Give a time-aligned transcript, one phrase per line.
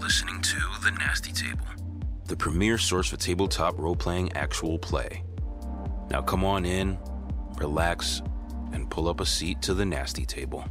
[0.00, 1.66] listening to The Nasty Table,
[2.26, 5.24] the premier source for tabletop role playing actual play.
[6.10, 6.98] Now come on in,
[7.56, 8.22] relax,
[8.72, 10.64] and pull up a seat to the Nasty Table.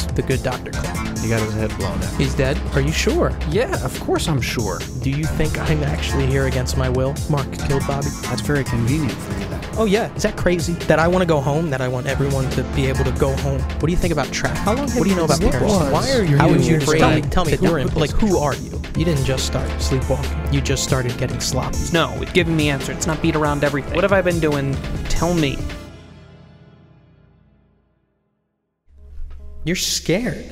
[0.00, 0.70] Is the good Dr.
[0.72, 1.20] Clay?
[1.20, 2.14] He got his head blown out.
[2.20, 2.60] He's dead?
[2.74, 3.32] Are you sure?
[3.50, 4.78] Yeah, of course I'm sure.
[5.02, 7.14] Do you think I'm actually here against my will?
[7.30, 8.08] Mark killed Bobby.
[8.22, 9.60] That's very convenient for you then.
[9.76, 10.74] Oh yeah, is that crazy?
[10.86, 11.70] That I want to go home?
[11.70, 13.60] That I want everyone to be able to go home?
[13.60, 14.58] What do you think about traffic?
[14.58, 14.88] How long?
[14.90, 15.74] What do you know about been parents?
[15.74, 15.92] sleepwalking?
[15.92, 16.36] Why are you?
[16.36, 17.22] How How would would you you afraid tell me?
[17.22, 17.50] Tell me.
[17.52, 18.80] to Who, not put like who are you?
[18.96, 20.52] You didn't just start sleepwalking.
[20.52, 21.78] You just started getting sloppy.
[21.92, 22.92] No, it's giving the answer.
[22.92, 23.94] It's not beat around everything.
[23.94, 24.74] What have I been doing?
[25.08, 25.58] Tell me.
[29.64, 30.44] You're scared.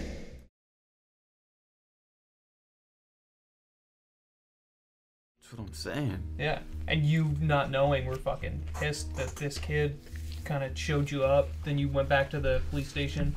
[5.42, 6.22] That's what I'm saying.
[6.38, 9.98] Yeah, and you not knowing we're fucking pissed that this kid
[10.44, 11.48] kind of showed you up.
[11.62, 13.36] Then you went back to the police station,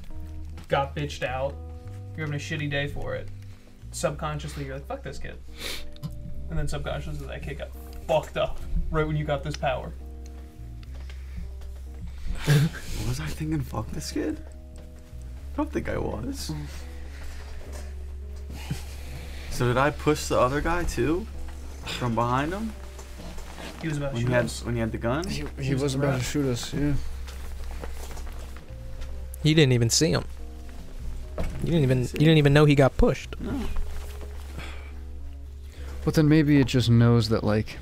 [0.69, 1.53] got bitched out.
[2.15, 3.27] You're having a shitty day for it.
[3.91, 5.37] Subconsciously, you're like, fuck this kid.
[6.49, 7.69] And then subconsciously, that kid got
[8.07, 9.91] fucked up right when you got this power.
[12.45, 14.41] What was I thinking fuck this kid?
[15.55, 16.51] I don't think I was.
[16.51, 16.65] Mm.
[19.51, 21.25] so did I push the other guy too?
[21.85, 22.73] From behind him?
[23.81, 24.65] He was about to When shoot he had us.
[24.65, 25.27] when he had the gun?
[25.27, 26.93] He, He he was was about to shoot us, yeah.
[29.43, 30.25] You didn't even see him.
[31.63, 31.99] You didn't even.
[32.01, 33.39] You didn't even know he got pushed.
[33.39, 33.59] No.
[36.03, 37.77] But then maybe it just knows that, like,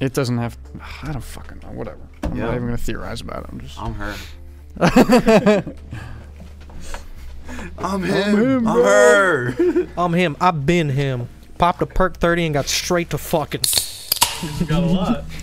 [0.00, 0.56] it doesn't have.
[1.02, 1.68] I don't fucking know.
[1.70, 1.98] Whatever.
[2.24, 2.44] I'm Yeah.
[2.46, 3.50] not even gonna theorize about it.
[3.52, 3.78] I'm just.
[3.80, 4.14] I'm her.
[7.78, 8.68] I'm him, him.
[8.68, 8.82] I'm bro.
[8.84, 9.88] her.
[9.98, 10.36] I'm him.
[10.40, 11.28] I've been him.
[11.58, 13.62] Popped a perk 30 and got straight to fucking.
[14.60, 15.24] You got a lot.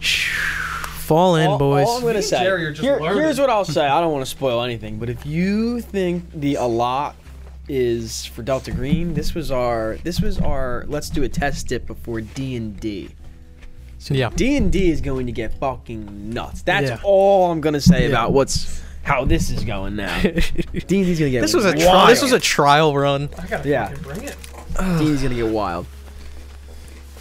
[0.00, 1.86] Fall in, all, boys.
[1.86, 2.42] all I'm gonna say.
[2.42, 3.86] Jerry just here- here's what I'll say.
[3.86, 7.14] I don't want to spoil anything, but if you think the a lot
[7.68, 11.86] is for Delta Green, this was our this was our let's do a test dip
[11.86, 13.10] before D and D.
[14.10, 14.30] yeah.
[14.34, 16.62] D and D is going to get fucking nuts.
[16.62, 16.98] That's Yeah.
[17.04, 18.08] all I'm gonna say Yeah.
[18.08, 20.20] about what's how this is going now.
[20.22, 20.30] D
[20.72, 21.80] and D's gonna get This was a wild.
[21.80, 23.92] tri- this was a trial run, I gotta Yeah.
[24.02, 24.36] bring it.
[24.76, 25.86] D and D's gonna get wild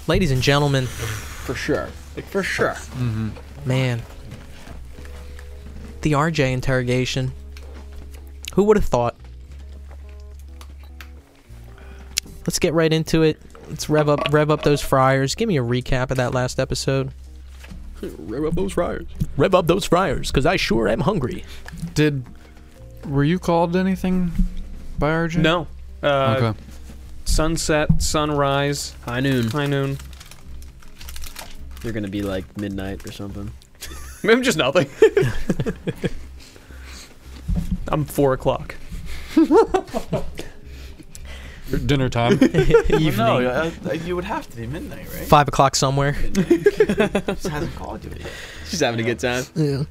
[0.08, 0.86] ladies and gentlemen.
[0.88, 1.88] for sure.
[2.30, 2.74] For sure.
[2.74, 3.30] Mm-hmm.
[3.66, 4.02] Man,
[6.02, 7.32] the RJ interrogation.
[8.56, 9.16] Who would have thought?
[12.46, 13.40] Let's get right into it.
[13.70, 15.36] Let's rev up, rev up those fryers.
[15.36, 17.12] Give me a recap of that last episode.
[18.02, 19.08] rev up those fryers.
[19.38, 21.44] Rev up those fryers, cause I sure am hungry.
[21.94, 22.24] Did.
[23.08, 24.32] Were you called anything
[25.00, 25.38] by RJ?
[25.42, 25.68] No.
[26.02, 26.60] Uh, Okay.
[27.26, 29.50] Sunset, sunrise, High noon.
[29.50, 29.98] high noon.
[31.82, 33.52] They're gonna be like midnight or something.
[34.24, 34.88] Maybe just nothing.
[37.88, 38.76] I'm four o'clock.
[41.86, 42.34] Dinner time.
[42.44, 43.18] Evening.
[43.18, 45.28] no, uh, uh, you would have to be midnight, right?
[45.28, 46.14] Five o'clock somewhere.
[46.14, 48.32] Just hasn't called you yet.
[48.70, 49.46] She's having a good time.
[49.56, 49.84] Yeah.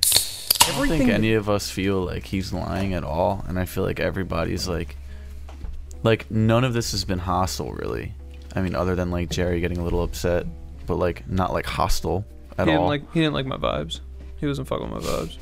[0.64, 3.82] I don't think any of us feel like he's lying at all, and I feel
[3.82, 4.96] like everybody's like,
[6.04, 8.12] like none of this has been hostile, really.
[8.54, 10.46] I mean, other than like Jerry getting a little upset,
[10.86, 12.24] but like not like hostile
[12.58, 12.86] at he didn't all.
[12.88, 14.00] like he didn't like my vibes.
[14.38, 15.38] He wasn't fucking with my vibes.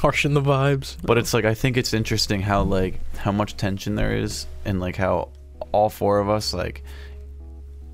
[0.00, 0.96] Harshing the vibes.
[1.02, 4.80] but it's like I think it's interesting how like how much tension there is, and
[4.80, 5.28] like how
[5.72, 6.82] all four of us like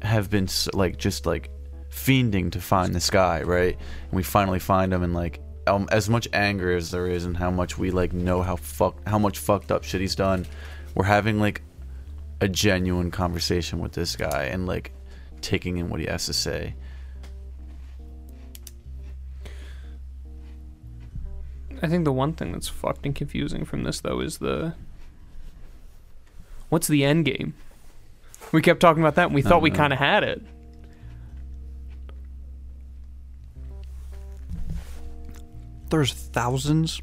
[0.02, 1.50] have been like just like
[1.90, 3.74] fiending to find this guy, right?
[3.74, 7.36] And we finally find him, and like um, as much anger as there is, and
[7.36, 10.46] how much we like know how fuck how much fucked up shit he's done,
[10.94, 11.62] we're having like
[12.40, 14.92] a genuine conversation with this guy and like
[15.40, 16.74] taking in what he has to say.
[21.82, 24.74] I think the one thing that's fucked and confusing from this though is the
[26.68, 27.54] what's the end game?
[28.52, 29.76] We kept talking about that and we thought we uh-huh.
[29.78, 30.42] kind of had it.
[35.90, 37.00] There's thousands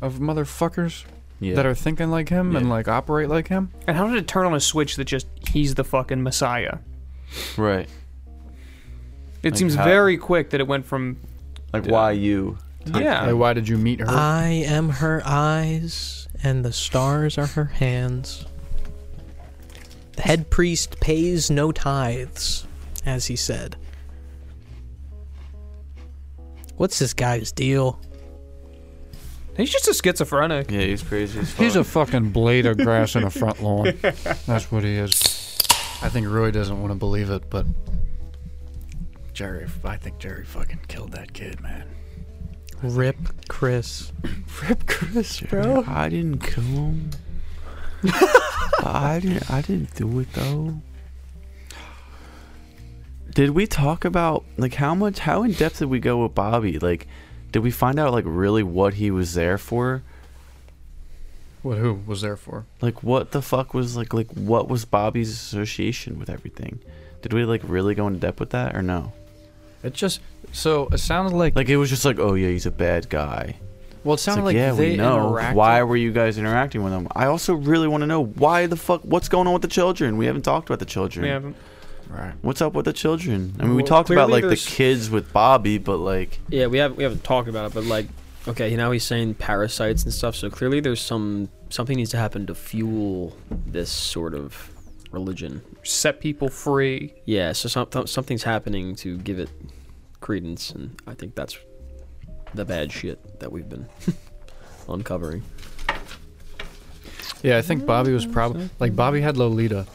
[0.00, 1.04] of motherfuckers
[1.40, 1.54] Yeah.
[1.54, 3.70] that are thinking like him and like operate like him.
[3.86, 6.78] And how did it turn on a switch that just he's the fucking messiah?
[7.56, 7.88] right.
[9.42, 11.18] It Like seems how- very quick that it went from
[11.72, 12.58] Like why you?
[12.86, 13.26] yeah.
[13.26, 14.06] Like, why did you meet her?
[14.08, 18.46] I am her eyes, and the stars are her hands.
[20.16, 22.66] The head priest pays no tithes,
[23.04, 23.76] as he said.
[26.76, 28.00] What's this guy's deal?
[29.56, 30.70] He's just a schizophrenic.
[30.70, 31.64] Yeah, he's crazy as fuck.
[31.64, 33.92] He's a fucking blade of grass in a front lawn.
[34.46, 35.20] That's what he is.
[36.02, 37.66] I think Roy doesn't want to believe it, but
[39.32, 41.84] Jerry, I think Jerry fucking killed that kid, man.
[42.82, 43.16] Rip
[43.48, 44.12] Chris.
[44.68, 45.84] Rip Chris, bro.
[45.86, 47.10] I didn't kill him.
[48.84, 49.50] I didn't.
[49.50, 50.80] I didn't do it though.
[53.34, 55.18] Did we talk about like how much?
[55.20, 56.78] How in depth did we go with Bobby?
[56.78, 57.08] Like,
[57.52, 60.02] did we find out like really what he was there for?
[61.62, 61.78] What?
[61.78, 62.66] Who was there for?
[62.82, 64.12] Like, what the fuck was like?
[64.12, 66.80] Like, what was Bobby's association with everything?
[67.22, 69.12] Did we like really go into depth with that or no?
[69.82, 70.20] It just
[70.52, 73.56] so it sounded like Like, it was just like, oh yeah, he's a bad guy.
[74.04, 75.32] Well, it It's sounded like, like, yeah, they we know.
[75.32, 75.54] interacted.
[75.54, 77.08] Why were you guys interacting with them?
[77.14, 79.02] I also really want to know why the fuck.
[79.02, 80.16] What's going on with the children?
[80.16, 81.24] We haven't talked about the children.
[81.24, 81.56] We haven't.
[82.08, 82.34] Right.
[82.42, 83.54] What's up with the children?
[83.58, 86.78] I mean, we talked about clearly like the kids with Bobby, but like, Yeah, we
[86.78, 88.06] have we haven't talked about it, but like,
[88.46, 90.36] okay, now he's saying parasites and stuff.
[90.36, 93.36] So clearly, there's some something needs to happen to fuel
[93.66, 94.70] this sort of
[95.10, 95.62] religion.
[95.82, 97.14] Set people free.
[97.24, 99.48] Yeah, so some, th- something's happening to give it
[100.20, 101.56] credence, and I think that's
[102.54, 103.86] the bad shit that we've been
[104.88, 105.42] uncovering.
[107.42, 109.86] Yeah, I think Bobby was probably like Bobby had Lolita,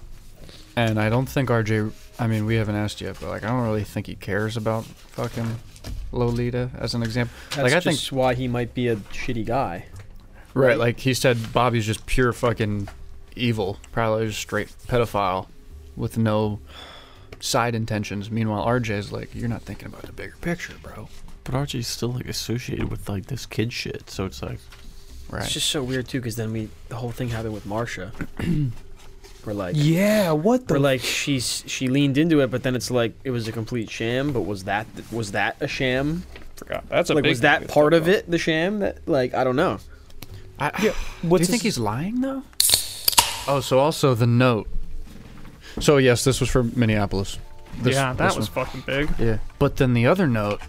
[0.76, 1.92] and I don't think RJ.
[2.20, 4.86] I mean, we haven't asked yet, but like I don't really think he cares about
[4.86, 5.56] fucking
[6.12, 7.36] Lolita as an example.
[7.52, 9.86] That's like I think just why he might be a shitty guy.
[10.54, 12.88] right, like he said, Bobby's just pure fucking
[13.36, 15.48] evil, probably just straight pedophile
[15.96, 16.60] with no
[17.40, 18.30] side intentions.
[18.30, 21.10] Meanwhile, RJ's like, you're not thinking about the bigger picture, bro.
[21.50, 24.10] But RJ's still like associated with like this kid shit.
[24.10, 24.60] So it's like,
[25.32, 25.44] Right.
[25.44, 28.12] It's just so weird too, because then we the whole thing happened with Marsha.
[29.46, 30.74] We're like, Yeah, what the?
[30.76, 33.90] we're like she's she leaned into it, but then it's like it was a complete
[33.90, 34.32] sham.
[34.34, 36.24] But was that was that a sham?
[36.56, 36.88] forgot.
[36.90, 38.80] That's a like big was that part of it the sham?
[38.80, 39.80] That like I don't know.
[40.60, 40.92] I, Yeah,
[41.22, 42.44] Do What's you think he's lying though?
[43.48, 44.68] Oh, so also the note.
[45.80, 47.40] So yes, this was for Minneapolis.
[47.82, 48.66] This- yeah, that was one.
[48.66, 49.10] fucking big.
[49.18, 49.38] Yeah.
[49.58, 50.60] But then the other note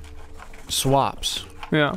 [0.71, 1.45] swaps.
[1.71, 1.97] Yeah.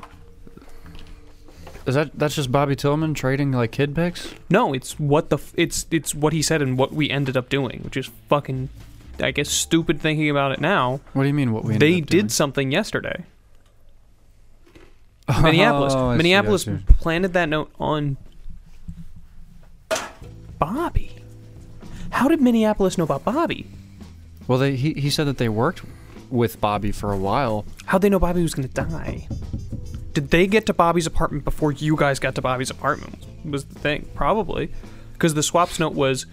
[1.85, 4.33] Is that that's just Bobby Tillman trading like kid picks?
[4.49, 7.49] No, it's what the f- it's it's what he said and what we ended up
[7.49, 8.69] doing, which is fucking,
[9.19, 11.01] I guess, stupid thinking about it now.
[11.11, 11.51] What do you mean?
[11.51, 12.21] What we ended they up doing?
[12.23, 13.25] did something yesterday.
[15.41, 15.93] Minneapolis.
[15.95, 16.77] Oh, I see, I Minneapolis see.
[16.99, 18.15] planted that note on
[20.59, 21.15] Bobby.
[22.11, 23.67] How did Minneapolis know about Bobby?
[24.47, 25.81] Well, they he, he said that they worked
[26.33, 27.65] with Bobby for a while.
[27.85, 29.27] How'd they know Bobby was going to die?
[30.13, 33.25] Did they get to Bobby's apartment before you guys got to Bobby's apartment?
[33.45, 34.71] Was the thing probably
[35.13, 36.25] because the swaps note was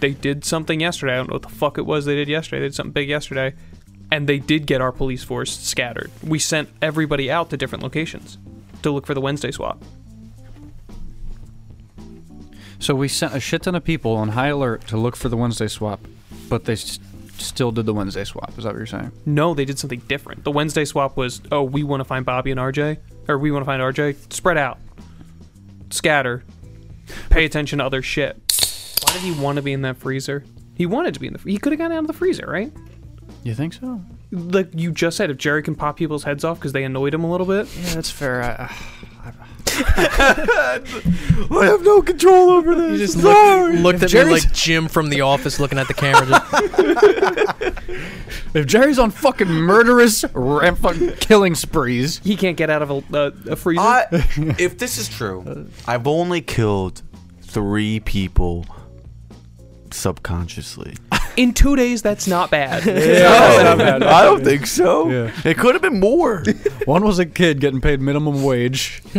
[0.00, 1.14] they did something yesterday.
[1.14, 2.60] I don't know what the fuck it was they did yesterday.
[2.60, 3.54] They did something big yesterday,
[4.10, 6.10] and they did get our police force scattered.
[6.26, 8.38] We sent everybody out to different locations
[8.82, 9.82] to look for the Wednesday swap.
[12.78, 15.36] So we sent a shit ton of people on high alert to look for the
[15.36, 16.00] Wednesday swap,
[16.48, 17.00] but they s-
[17.40, 18.50] still did the Wednesday swap.
[18.56, 19.12] Is that what you're saying?
[19.26, 20.44] No, they did something different.
[20.44, 22.98] The Wednesday swap was, oh, we want to find Bobby and RJ,
[23.28, 24.32] or we want to find RJ.
[24.32, 24.78] Spread out,
[25.90, 26.44] scatter,
[27.30, 28.36] pay attention to other shit.
[29.02, 30.44] Why did he want to be in that freezer?
[30.74, 31.38] He wanted to be in the.
[31.40, 32.72] He could have gotten out of the freezer, right?
[33.42, 34.00] You think so?
[34.30, 37.24] Like you just said, if Jerry can pop people's heads off because they annoyed him
[37.24, 37.68] a little bit.
[37.76, 38.42] Yeah, that's fair.
[38.42, 38.72] I, uh,
[41.50, 42.92] I have no control over this.
[43.00, 45.94] You just looked, looked at Jerry's- me like Jim from The Office looking at the
[45.94, 46.26] camera.
[46.26, 46.44] Just,
[48.54, 53.02] if Jerry's on fucking murderous ram- fucking killing sprees, He can't get out of a,
[53.16, 53.80] a, a freezer.
[53.80, 54.06] I,
[54.58, 55.64] if this is true, uh.
[55.90, 57.02] I've only killed
[57.42, 58.66] three people
[59.90, 60.94] subconsciously.
[61.38, 62.84] In two days, that's not bad.
[63.98, 65.08] No, I don't think so.
[65.08, 65.30] Yeah.
[65.44, 66.44] It could have been more.
[66.84, 69.02] one was a kid getting paid minimum wage.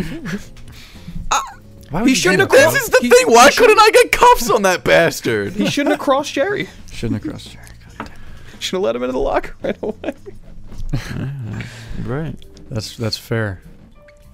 [1.32, 1.40] Uh,
[1.92, 2.74] Why would He you shouldn't do have that?
[2.74, 3.28] This is the He- thing.
[3.32, 5.54] Why he couldn't I get cuffs on that bastard?
[5.54, 6.68] he shouldn't have crossed Jerry.
[6.92, 7.66] Shouldn't have crossed Jerry.
[8.60, 10.14] Should have let him into the locker right away.
[12.04, 12.36] Right.
[12.70, 13.62] That's that's fair.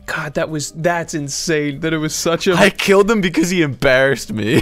[0.06, 1.80] God, that was that's insane.
[1.82, 4.62] That it was such a I killed him because he embarrassed me.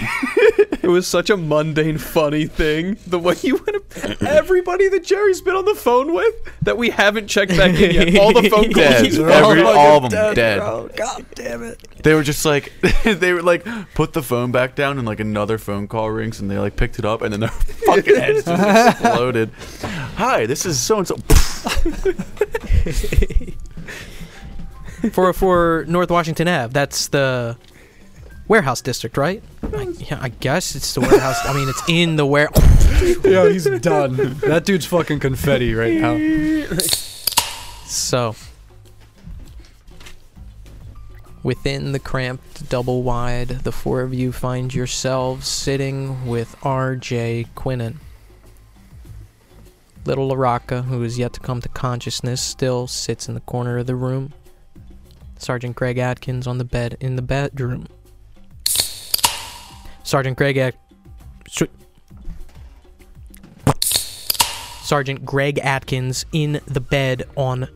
[0.84, 2.98] It was such a mundane, funny thing.
[3.06, 7.28] The way you went, everybody that Jerry's been on the phone with that we haven't
[7.28, 8.20] checked back in yet.
[8.20, 9.04] All the phone calls, dead.
[9.18, 10.58] Every, fucking all of them dead.
[10.94, 12.02] God damn it!
[12.02, 12.70] They were just like,
[13.02, 13.64] they were like,
[13.94, 16.98] put the phone back down, and like another phone call rings, and they like picked
[16.98, 17.48] it up, and then their
[17.86, 19.52] fucking heads just exploded.
[20.16, 21.16] Hi, this is so and so.
[25.12, 27.56] For for North Washington Ave, that's the
[28.48, 29.42] warehouse district, right?
[29.62, 31.44] I, yeah, I guess it's the warehouse.
[31.44, 32.48] I mean, it's in the ware.
[33.24, 34.16] yeah, he's done.
[34.40, 36.78] that dude's fucking confetti right now.
[37.86, 38.34] So,
[41.42, 47.46] within the cramped double wide, the four of you find yourselves sitting with R.J.
[47.56, 47.96] Quinnen.
[50.04, 53.86] Little Laraka, who is yet to come to consciousness, still sits in the corner of
[53.86, 54.32] the room.
[55.38, 57.86] Sergeant Greg Atkins on the bed in the bedroom.
[60.14, 60.76] Sergeant Greg At-
[64.84, 67.66] Sergeant Greg Atkins in the bed on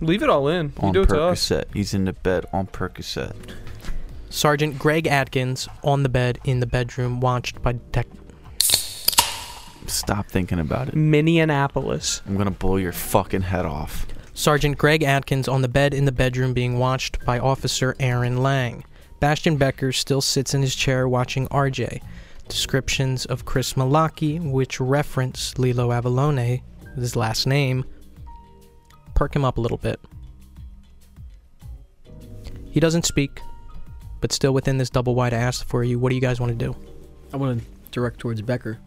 [0.00, 0.72] Leave it all in.
[0.80, 1.46] You On do it to us.
[1.46, 1.64] Percocet.
[1.74, 3.34] He's in the bed on Percocet.
[4.30, 8.22] Sergeant Greg Atkins on the bed in the bedroom, watched by Detective.
[9.86, 10.94] Stop thinking about it.
[10.94, 12.22] Minneapolis.
[12.26, 14.06] I'm gonna blow your fucking head off.
[14.32, 18.84] Sergeant Greg Atkins on the bed in the bedroom, being watched by Officer Aaron Lang.
[19.20, 22.02] Bastion Becker still sits in his chair watching RJ.
[22.48, 26.62] Descriptions of Chris Malaki, which reference Lilo Avalone,
[26.94, 27.84] his last name,
[29.14, 30.00] perk him up a little bit.
[32.70, 33.40] He doesn't speak,
[34.20, 36.56] but still within this double wide I ask for you, what do you guys want
[36.56, 36.76] to do?
[37.32, 38.78] I want to direct towards Becker.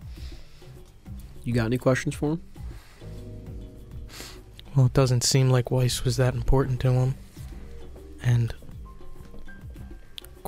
[1.43, 2.41] You got any questions for him?
[4.75, 7.15] Well, it doesn't seem like Weiss was that important to him.
[8.23, 8.53] And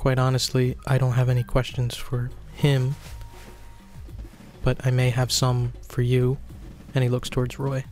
[0.04, 2.94] quite honestly, I don't have any questions for him.
[4.62, 6.36] But I may have some for you.
[6.94, 7.82] And he looks towards Roy.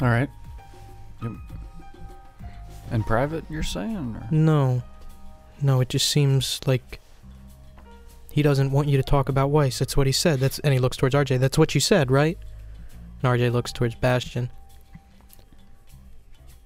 [0.00, 0.30] All right.
[2.90, 4.16] In private, you're saying?
[4.16, 4.28] Or?
[4.30, 4.82] No.
[5.60, 7.00] No, it just seems like
[8.30, 9.78] he doesn't want you to talk about Weiss.
[9.78, 10.40] That's what he said.
[10.40, 11.38] That's and he looks towards RJ.
[11.38, 12.38] That's what you said, right?
[13.22, 14.48] And RJ looks towards Bastion.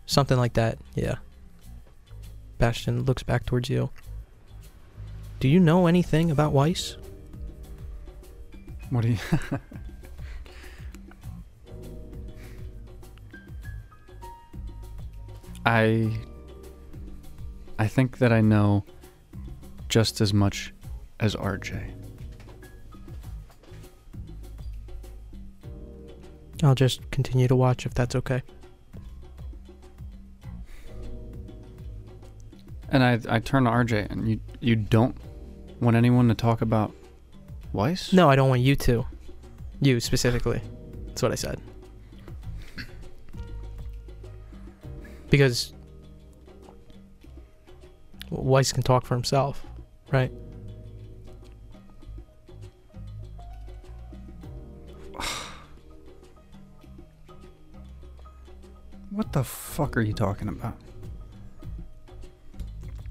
[0.08, 1.16] Something like that, yeah.
[2.56, 3.90] Bastion looks back towards you.
[5.38, 6.96] Do you know anything about Weiss?
[8.88, 9.18] What do you?
[15.66, 16.10] I.
[17.78, 18.86] I think that I know
[19.90, 20.72] just as much
[21.20, 21.92] as RJ.
[26.62, 28.42] I'll just continue to watch if that's okay.
[32.90, 35.16] And I, I turn to RJ, and you, you don't
[35.80, 36.92] want anyone to talk about
[37.72, 38.12] Weiss?
[38.12, 39.06] No, I don't want you to.
[39.80, 40.62] You specifically.
[41.06, 41.60] That's what I said.
[45.30, 45.74] Because
[48.30, 49.64] Weiss can talk for himself,
[50.10, 50.32] right?
[59.10, 60.76] What the fuck are you talking about?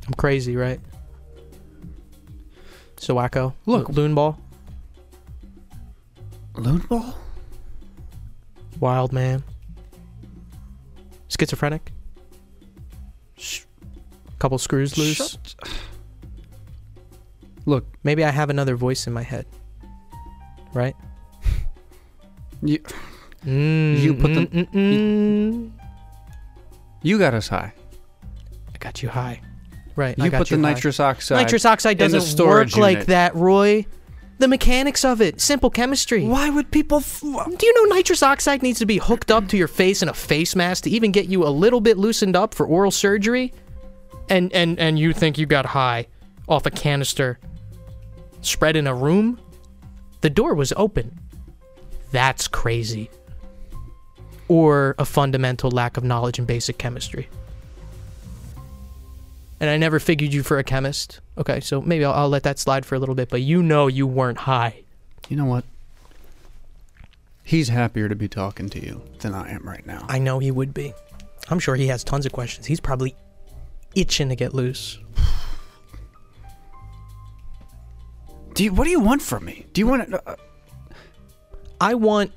[0.08, 0.80] I'm crazy, right?
[2.98, 3.54] So wacko.
[3.66, 3.90] Look.
[3.90, 4.40] loon ball,
[6.56, 7.14] Loonball?
[8.80, 9.44] wild man,
[11.30, 11.92] schizophrenic.
[14.40, 15.18] Couple screws loose.
[15.18, 15.56] Shut-
[17.66, 19.46] Look, Maybe I have another voice in my head,
[20.74, 20.96] right?
[22.62, 22.82] You-
[23.46, 25.72] Mm, You put the- mm, mm, mm.
[27.04, 27.72] you got us high.
[28.74, 29.40] I got you high.
[29.98, 30.18] Right.
[30.18, 31.38] You put the nitrous oxide.
[31.40, 33.08] Nitrous oxide in the doesn't storage work like unit.
[33.08, 33.86] that, Roy.
[34.38, 36.24] The mechanics of it, simple chemistry.
[36.24, 37.00] Why would people?
[37.00, 40.10] F- Do you know nitrous oxide needs to be hooked up to your face in
[40.10, 43.52] a face mask to even get you a little bit loosened up for oral surgery?
[44.30, 46.06] And and and you think you got high
[46.48, 47.40] off a canister
[48.42, 49.40] spread in a room?
[50.22, 51.18] The door was open.
[52.12, 53.10] That's crazy.
[54.48, 57.28] Or a fundamental lack of knowledge in basic chemistry.
[59.60, 61.20] And I never figured you for a chemist.
[61.38, 63.88] Okay, so maybe I'll, I'll let that slide for a little bit, but you know
[63.88, 64.84] you weren't high.
[65.30, 65.64] you know what?
[67.44, 70.06] He's happier to be talking to you than I am right now.
[70.10, 70.94] I know he would be.
[71.50, 72.66] I'm sure he has tons of questions.
[72.66, 73.16] He's probably
[73.96, 75.00] itching to get loose.
[78.54, 78.74] Do you?
[78.74, 79.66] What do you want from me?
[79.72, 80.14] Do you want?
[80.14, 80.36] Uh,
[81.80, 82.32] I want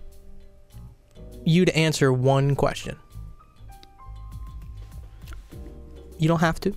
[1.45, 2.97] you to answer one question.
[6.19, 6.77] You don't have to.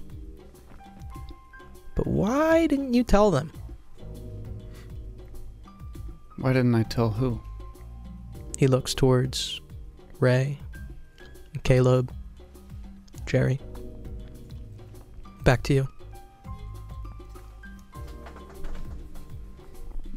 [1.96, 3.52] But why didn't you tell them?
[6.44, 7.40] why didn't I tell who?
[8.58, 9.62] He looks towards
[10.20, 10.60] Ray,
[11.64, 12.14] Caleb,
[13.26, 13.62] Jerry.
[15.46, 15.88] Back to you.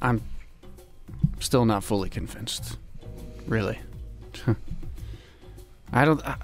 [0.02, 0.21] I'm
[1.38, 2.76] still not fully convinced.
[3.47, 3.78] Really.
[5.92, 6.26] I don't.
[6.26, 6.37] I,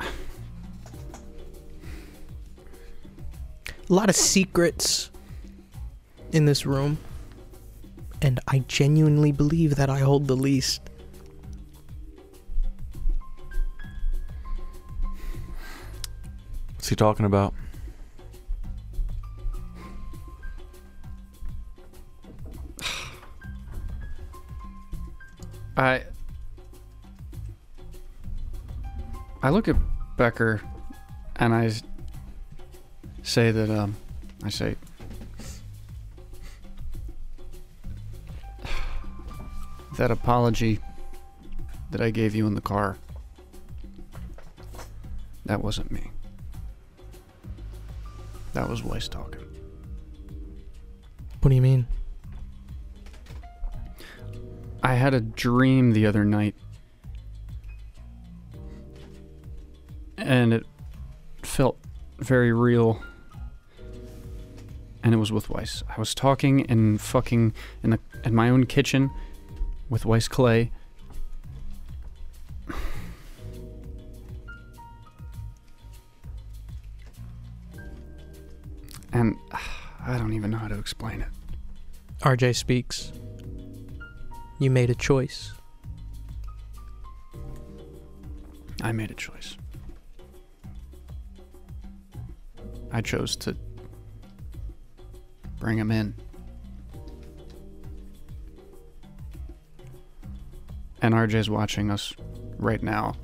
[3.91, 5.11] a lot of secrets
[6.33, 6.99] in this room,
[8.21, 10.81] and I genuinely believe that I hold the least.
[16.75, 17.55] What's he talking about?
[25.77, 26.05] I
[29.43, 29.77] I look at
[30.17, 30.61] Becker
[31.37, 31.73] and I
[33.23, 33.97] say that um
[34.45, 34.77] I say
[40.03, 40.81] that apology
[41.93, 42.99] that I gave you in the car
[45.47, 46.11] that wasn't me.
[48.53, 49.45] That was Weiss talking.
[51.41, 51.87] What do you mean?
[54.83, 56.57] I had a dream the other night.
[60.19, 60.67] And it
[61.45, 61.79] felt
[62.19, 63.01] very real.
[65.05, 65.85] And it was with Weiss.
[65.89, 67.55] I was talking in fucking
[67.85, 69.09] in the in my own kitchen
[69.89, 70.71] with Weiss Clay.
[79.13, 79.37] And
[80.07, 81.29] I don't even know how to explain it.
[82.21, 83.13] RJ speaks.
[84.59, 85.53] You made a choice.
[88.83, 89.57] I made a choice.
[92.91, 93.57] I chose to
[95.59, 96.15] bring him in.
[101.03, 102.15] And RJ's watching us
[102.59, 103.17] right now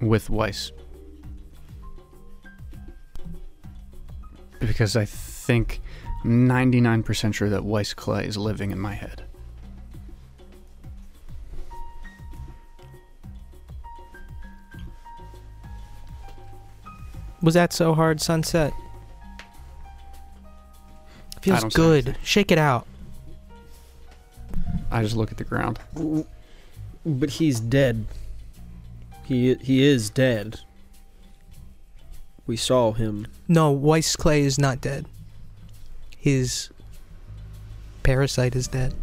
[0.00, 0.72] with Weiss.
[4.58, 5.80] Because I think
[6.24, 9.24] I'm 99% sure that Weiss Clay is living in my head.
[17.40, 18.72] Was that so hard, Sunset?
[21.40, 22.16] Feels good.
[22.22, 22.86] Shake it out.
[24.92, 25.78] I just look at the ground.
[27.04, 28.06] But he's dead.
[29.24, 30.60] He he is dead.
[32.46, 33.26] We saw him.
[33.48, 35.06] No, Weiss Clay is not dead.
[36.18, 36.70] His
[38.02, 38.94] parasite is dead.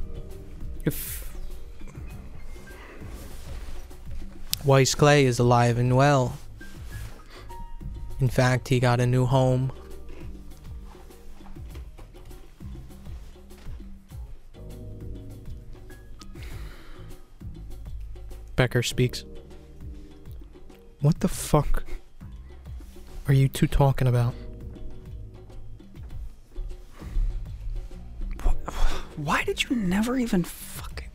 [0.86, 1.34] If
[4.66, 6.38] Weiss Clay is alive and well.
[8.20, 9.72] In fact, he got a new home.
[18.60, 19.24] Becker speaks.
[21.00, 21.86] What the fuck
[23.30, 24.34] are you two talking about?
[29.16, 31.08] Why did you never even fucking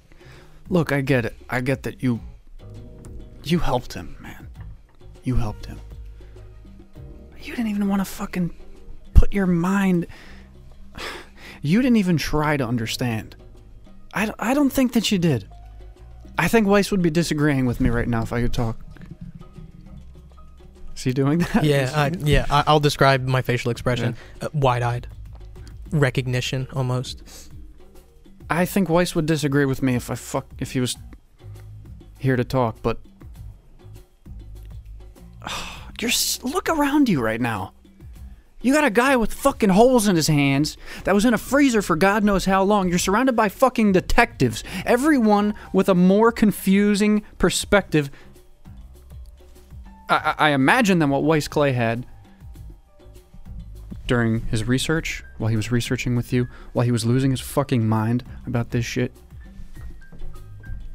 [0.70, 1.35] Look, I get it.
[1.50, 2.18] I get that you
[3.42, 4.48] you helped him, man.
[5.22, 5.78] You helped him.
[7.42, 8.54] You didn't even want to fucking
[9.12, 10.07] put your mind
[11.61, 13.37] You didn't even try to understand.
[14.14, 15.46] I, I don't think that you did.
[16.38, 18.79] I think Weiss would be disagreeing with me right now if I could talk.
[20.97, 21.64] Is he doing that?
[21.64, 22.47] Yeah, I, yeah.
[22.51, 25.07] I, I'll describe my facial expression: uh, wide-eyed,
[25.90, 27.23] recognition almost.
[28.51, 30.97] I think Weiss would disagree with me if I fuck if he was
[32.18, 32.99] here to talk, but
[35.99, 37.73] just look around you right now.
[38.64, 41.83] You got a guy with fucking holes in his hands that was in a freezer
[41.83, 42.88] for God knows how long.
[42.88, 48.11] You're surrounded by fucking detectives, everyone with a more confusing perspective.
[50.09, 52.07] I, I imagine than what Weiss Clay had
[54.07, 57.87] during his research, while he was researching with you, while he was losing his fucking
[57.87, 59.12] mind about this shit.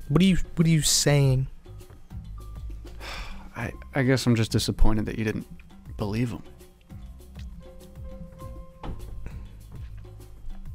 [0.08, 1.45] What are you What are you saying?
[3.55, 5.45] I, I guess I'm just disappointed that you didn't
[5.97, 6.41] believe him.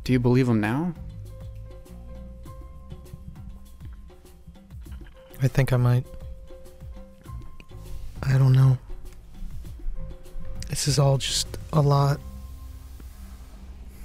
[0.05, 0.95] Do you believe him now?
[5.43, 6.05] I think I might.
[8.23, 8.79] I don't know.
[10.69, 12.21] This is all just a lot.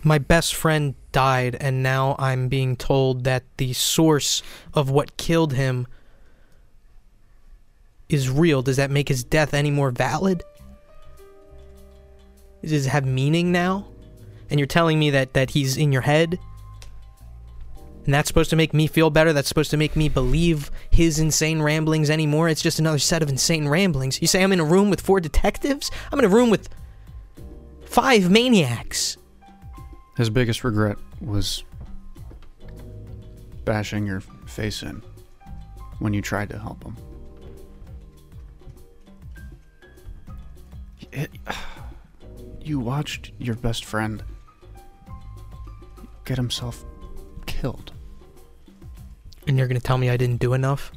[0.04, 4.42] My best friend died, and now I'm being told that the source
[4.74, 5.88] of what killed him
[8.08, 8.62] is real.
[8.62, 10.44] Does that make his death any more valid?
[12.62, 13.88] Does it have meaning now?
[14.50, 16.40] And you're telling me that, that he's in your head?
[18.06, 19.34] And that's supposed to make me feel better.
[19.34, 22.50] That's supposed to make me believe his insane ramblings anymore.
[22.50, 24.20] It's just another set of insane ramblings.
[24.22, 25.92] You say I'm in a room with four detectives?
[26.12, 26.70] I'm in a room with
[27.86, 29.18] five maniacs.
[30.18, 31.64] His biggest regret was
[33.64, 35.04] bashing your face in
[36.00, 36.98] when you tried to help him.
[41.12, 41.32] It-
[42.64, 44.24] you watched your best friend
[46.30, 46.86] get himself
[47.48, 47.92] killed.
[49.48, 50.92] And you're gonna tell me I didn't do enough?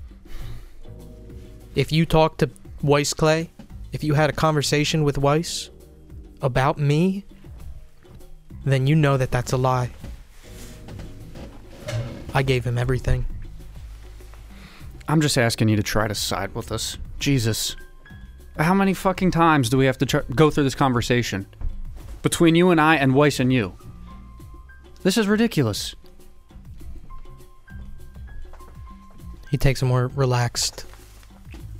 [1.75, 2.51] If you talked to
[2.83, 3.49] Weiss Clay,
[3.92, 5.71] if you had a conversation with Weiss
[6.42, 7.25] about me,
[8.64, 9.90] then you know that that's a lie.
[12.35, 13.25] I gave him everything.
[15.09, 16.99] I'm just asking you to try to side with us.
[17.18, 17.75] Jesus.
[18.59, 21.47] How many fucking times do we have to tr- go through this conversation?
[22.21, 23.73] Between you and I and Weiss and you.
[25.03, 25.95] This is ridiculous.
[29.51, 30.87] He takes a more relaxed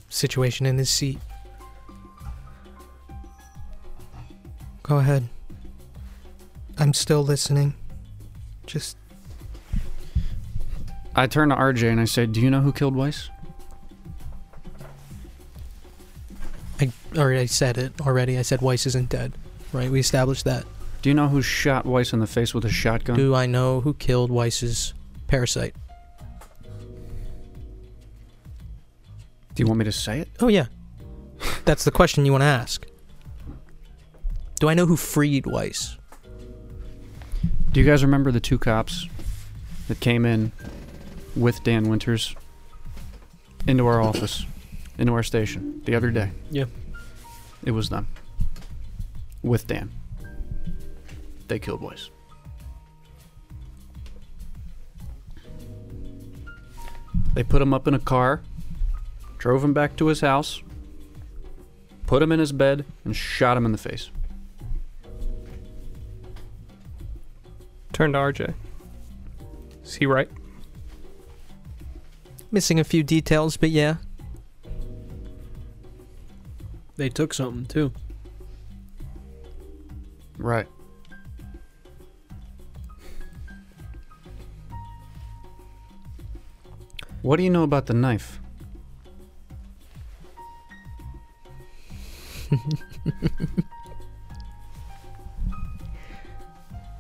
[0.09, 1.19] situation in his seat.
[4.83, 5.29] Go ahead.
[6.79, 7.75] I'm still listening.
[8.67, 8.97] Just
[11.15, 13.31] I turn to RJ and I say, Do you know who killed Weiss?
[16.81, 18.39] I already said it already.
[18.39, 19.33] I said Weiss isn't dead.
[19.73, 19.91] Right?
[19.91, 20.65] We established that.
[21.03, 23.17] Do you know who shot Weiss in the face with a shotgun?
[23.17, 24.95] Do I know who killed Weiss's
[25.27, 25.75] parasite?
[29.55, 30.29] Do you want me to say it?
[30.39, 30.67] Oh yeah.
[31.65, 32.87] That's the question you want to ask.
[34.61, 35.99] Do I know who freed Weiss?
[37.73, 39.09] Do you guys remember the two cops
[39.89, 40.53] that came in
[41.35, 42.37] with Dan Winters
[43.67, 44.47] into our office,
[44.99, 46.31] into our station the other day?
[46.51, 46.67] Yeah.
[47.65, 48.07] It was them.
[49.43, 49.91] With Dan.
[51.49, 52.11] They killed boys.
[57.35, 58.43] They put him up in a car,
[59.39, 60.63] drove him back to his house,
[62.07, 64.11] put him in his bed, and shot him in the face.
[67.93, 68.55] Turn to RJ.
[69.85, 70.31] Is he right?
[72.51, 73.97] Missing a few details, but yeah.
[76.97, 77.93] They took something too.
[80.37, 80.67] Right.
[87.23, 88.41] What do you know about the knife?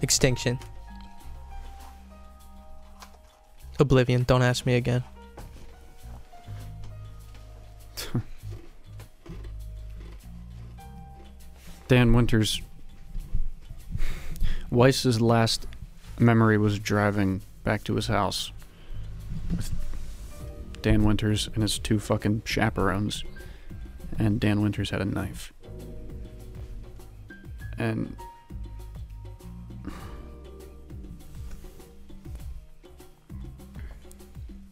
[0.00, 0.58] Extinction.
[3.80, 4.22] Oblivion.
[4.22, 5.02] Don't ask me again.
[11.88, 12.62] Dan Winters.
[14.70, 15.66] Weiss's last
[16.18, 18.52] memory was driving back to his house
[19.54, 19.72] with
[20.82, 23.24] Dan Winters and his two fucking chaperones.
[24.18, 25.52] And Dan Winters had a knife.
[27.78, 28.14] And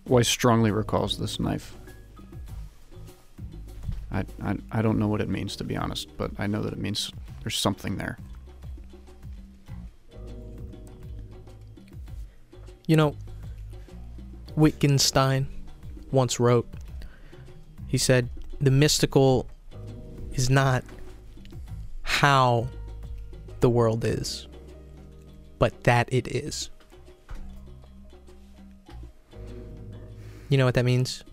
[0.06, 1.74] Weiss strongly recalls this knife.
[4.12, 6.72] I, I, I don't know what it means to be honest, but I know that
[6.72, 8.18] it means there's something there.
[12.88, 13.14] You know,
[14.56, 15.46] Wittgenstein
[16.12, 16.68] once wrote,
[17.86, 18.28] he said,
[18.60, 19.48] the mystical
[20.32, 20.84] is not
[22.02, 22.68] how
[23.60, 24.46] the world is,
[25.58, 26.70] but that it is.
[30.48, 31.24] You know what that means?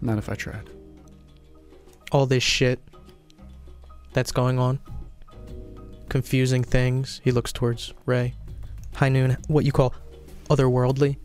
[0.00, 0.68] Not if I tried.
[2.12, 2.80] All this shit
[4.12, 4.80] that's going on,
[6.08, 7.20] confusing things.
[7.22, 8.34] He looks towards Ray.
[8.94, 9.94] High noon, what you call
[10.48, 11.16] otherworldly.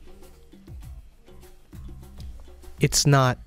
[2.80, 3.40] It's not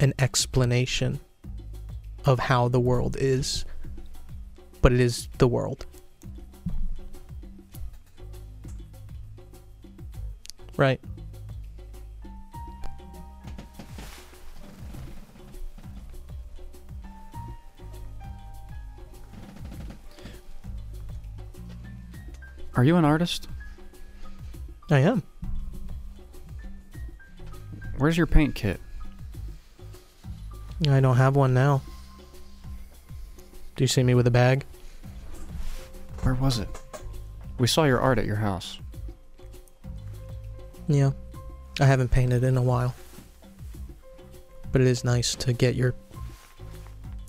[0.00, 1.18] an explanation
[2.24, 3.64] of how the world is,
[4.82, 5.86] but it is the world.
[10.76, 11.00] Right.
[22.74, 23.48] Are you an artist?
[24.90, 25.22] I am.
[27.98, 28.80] Where's your paint kit?
[30.88, 31.82] I don't have one now.
[33.74, 34.64] Do you see me with a bag?
[36.22, 36.68] Where was it?
[37.58, 38.78] We saw your art at your house.
[40.88, 41.12] Yeah.
[41.80, 42.94] I haven't painted in a while.
[44.72, 45.94] But it is nice to get your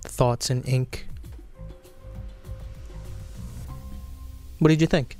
[0.02, 1.08] thoughts in ink.
[4.60, 5.18] What did you think?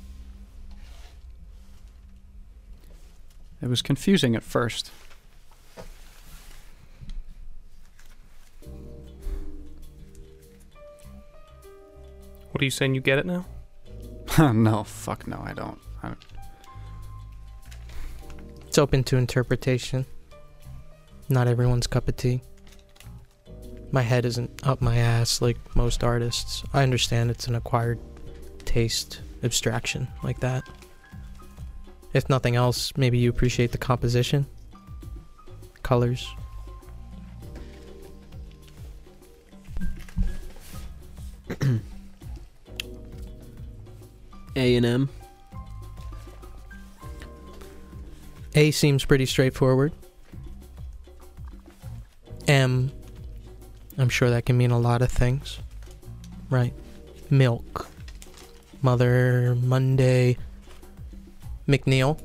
[3.62, 4.90] It was confusing at first.
[12.58, 12.96] What are you saying?
[12.96, 13.46] You get it now?
[14.52, 15.78] no, fuck no, I don't.
[16.02, 16.18] I don't.
[18.66, 20.04] It's open to interpretation.
[21.28, 22.42] Not everyone's cup of tea.
[23.92, 26.64] My head isn't up my ass like most artists.
[26.74, 28.00] I understand it's an acquired
[28.64, 30.64] taste, abstraction like that.
[32.12, 34.46] If nothing else, maybe you appreciate the composition,
[35.84, 36.26] colors.
[44.58, 45.08] A and M.
[48.54, 49.92] A seems pretty straightforward.
[52.48, 52.90] M,
[53.96, 55.60] I'm sure that can mean a lot of things.
[56.50, 56.74] Right.
[57.30, 57.86] Milk.
[58.82, 60.36] Mother Monday.
[61.68, 62.18] McNeil,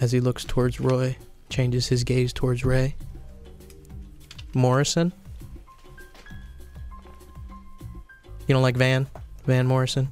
[0.00, 1.16] as he looks towards Roy,
[1.50, 2.94] changes his gaze towards Ray.
[4.54, 5.12] Morrison.
[8.46, 9.08] You don't like Van?
[9.44, 10.08] Van Morrison?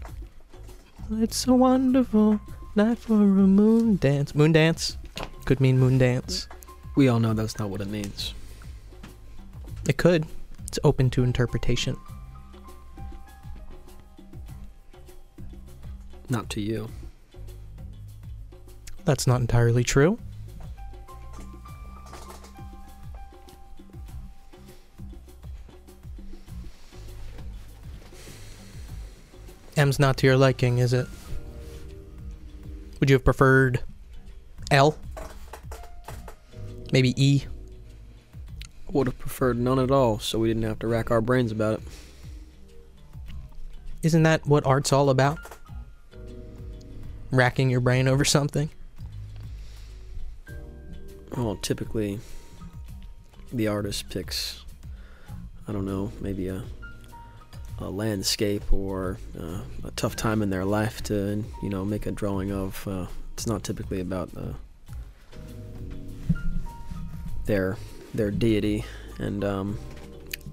[1.11, 2.41] It's a wonderful
[2.75, 4.35] night for a moon dance.
[4.35, 4.97] Moon dance?
[5.45, 6.49] Could mean moon dance.
[6.97, 8.33] We all know that's not what it means.
[9.87, 10.27] It could.
[10.67, 11.97] It's open to interpretation.
[16.31, 16.89] Not to you.
[19.05, 20.19] That's not entirely true.
[29.85, 31.07] M's not to your liking, is it?
[32.99, 33.81] Would you have preferred
[34.71, 34.97] L?
[36.91, 37.45] Maybe E?
[38.93, 41.81] Would have preferred none at all, so we didn't have to rack our brains about
[41.81, 41.83] it.
[44.03, 45.39] Isn't that what art's all about?
[47.31, 48.71] Racking your brain over something?
[51.37, 52.21] Well, typically,
[53.53, 54.65] the artist picks,
[55.69, 56.63] I don't know, maybe a
[57.79, 62.11] a landscape or uh, a tough time in their life to, you know, make a
[62.11, 62.87] drawing of.
[62.87, 64.53] Uh, it's not typically about uh,
[67.47, 67.77] their
[68.15, 68.85] their deity
[69.19, 69.79] and, um,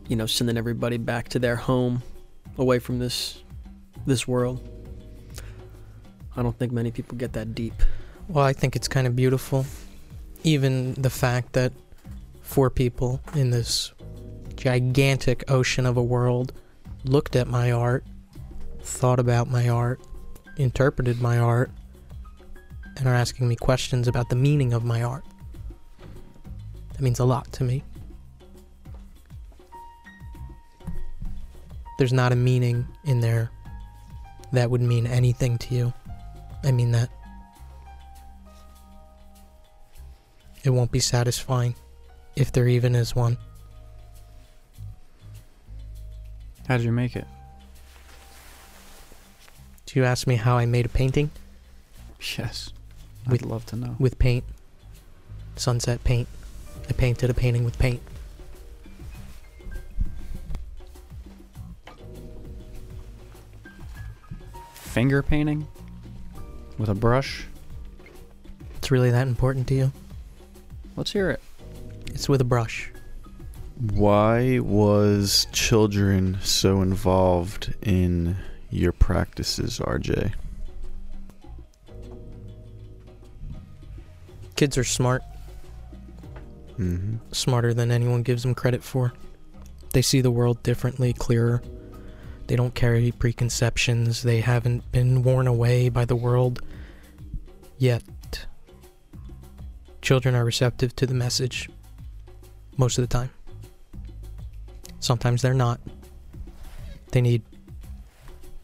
[0.07, 2.01] you know, sending everybody back to their home,
[2.57, 3.43] away from this
[4.05, 4.67] this world.
[6.35, 7.73] I don't think many people get that deep.
[8.27, 9.65] Well, I think it's kind of beautiful.
[10.43, 11.71] Even the fact that
[12.41, 13.91] four people in this
[14.55, 16.53] gigantic ocean of a world
[17.03, 18.05] looked at my art,
[18.81, 19.99] thought about my art,
[20.57, 21.71] interpreted my art,
[22.97, 25.23] and are asking me questions about the meaning of my art.
[26.93, 27.83] That means a lot to me.
[31.97, 33.51] There's not a meaning in there
[34.53, 35.93] that would mean anything to you.
[36.63, 37.09] I mean that.
[40.63, 41.75] It won't be satisfying,
[42.35, 43.37] if there even is one.
[46.71, 47.27] How did you make it?
[49.85, 51.29] Do you ask me how I made a painting?
[52.37, 52.71] Yes.
[53.27, 53.97] With- I'd love to know.
[53.99, 54.45] With paint.
[55.57, 56.29] Sunset paint.
[56.89, 58.01] I painted a painting with paint.
[64.73, 65.67] Finger painting?
[66.77, 67.47] With a brush?
[68.77, 69.91] It's really that important to you?
[70.95, 71.41] Let's hear it.
[72.07, 72.93] It's with a brush.
[73.81, 78.37] Why was children so involved in
[78.69, 80.33] your practices, RJ?
[84.55, 85.23] Kids are smart,
[86.75, 89.13] hmm smarter than anyone gives them credit for.
[89.93, 91.63] They see the world differently, clearer.
[92.45, 94.21] They don't carry preconceptions.
[94.21, 96.61] They haven't been worn away by the world
[97.79, 98.03] yet.
[100.03, 101.67] Children are receptive to the message
[102.77, 103.31] most of the time.
[105.01, 105.81] Sometimes they're not.
[107.11, 107.41] They need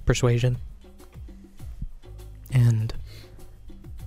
[0.06, 0.58] persuasion.
[2.54, 2.94] And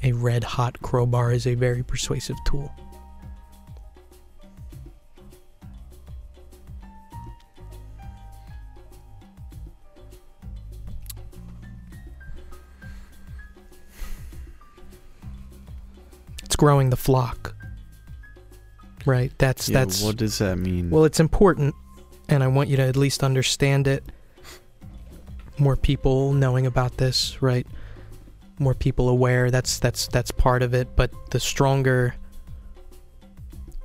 [0.02, 2.72] a red hot crowbar is a very persuasive tool.
[16.44, 17.54] It's growing the flock.
[19.06, 19.32] Right?
[19.38, 20.90] That's Yeah, that's what does that mean?
[20.90, 21.74] well, it's important,
[22.30, 24.04] and I want you to at least understand it.
[25.58, 27.66] More people knowing about this, right?
[28.58, 29.50] More people aware.
[29.50, 30.88] That's that's that's part of it.
[30.96, 32.14] But the stronger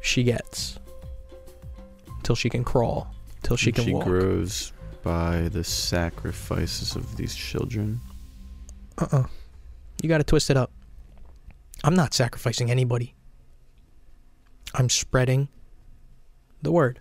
[0.01, 0.79] she gets,
[2.23, 4.05] till she can crawl, till she And can she walk.
[4.05, 4.71] grows
[5.03, 7.99] by the sacrifices of these children.
[8.97, 9.25] Uh-uh.
[10.01, 10.71] You got to twist it up.
[11.83, 13.15] I'm not sacrificing anybody.
[14.73, 15.47] I'm spreading
[16.61, 16.99] the word.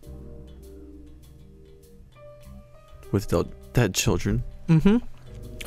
[3.15, 3.33] With
[3.75, 4.43] dead children.
[4.67, 4.97] Mm-hmm.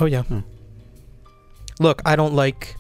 [0.02, 0.24] Oh yeah.
[0.24, 0.40] Hmm.
[1.80, 2.76] Look, I don't like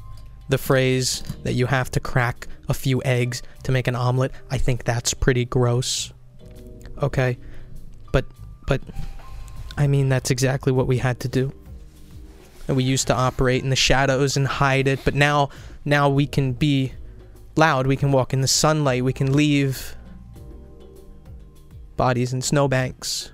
[0.49, 4.33] the phrase that you have to crack a few eggs to make an omelet.
[4.51, 6.11] I think that's pretty gross.
[7.01, 7.37] Okay.
[8.11, 8.25] But,
[8.67, 8.81] but,
[9.77, 11.53] I mean, that's exactly what we had to do.
[12.67, 15.47] And we used to operate in the shadows and hide it, but now,
[15.85, 16.91] now we can be
[17.55, 17.87] loud.
[17.87, 19.05] We can walk in the sunlight.
[19.05, 19.95] We can leave
[21.95, 23.31] bodies in snowbanks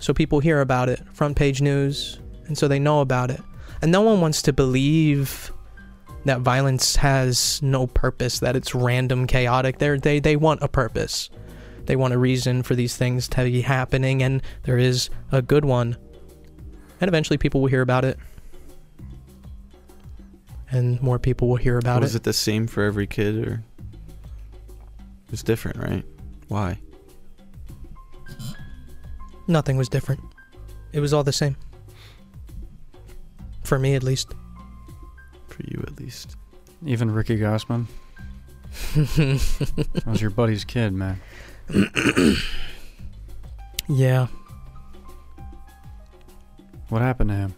[0.00, 3.40] so people hear about it, front page news, and so they know about it.
[3.82, 5.52] And no one wants to believe
[6.24, 9.78] that violence has no purpose, that it's random, chaotic.
[9.78, 11.30] They're, they they want a purpose.
[11.86, 15.64] They want a reason for these things to be happening, and there is a good
[15.64, 15.96] one.
[17.00, 18.18] And eventually, people will hear about it,
[20.70, 22.02] and more people will hear about it.
[22.02, 22.18] Was it.
[22.18, 23.62] it the same for every kid, or
[25.32, 26.04] it's different, right?
[26.48, 26.78] Why?
[29.46, 30.20] Nothing was different.
[30.92, 31.56] It was all the same.
[33.62, 34.32] For me, at least.
[35.48, 36.36] For you, at least.
[36.84, 37.86] Even Ricky Gossman.
[38.94, 41.20] That was your buddy's kid, man.
[43.88, 44.28] yeah.
[46.88, 47.54] What happened to him?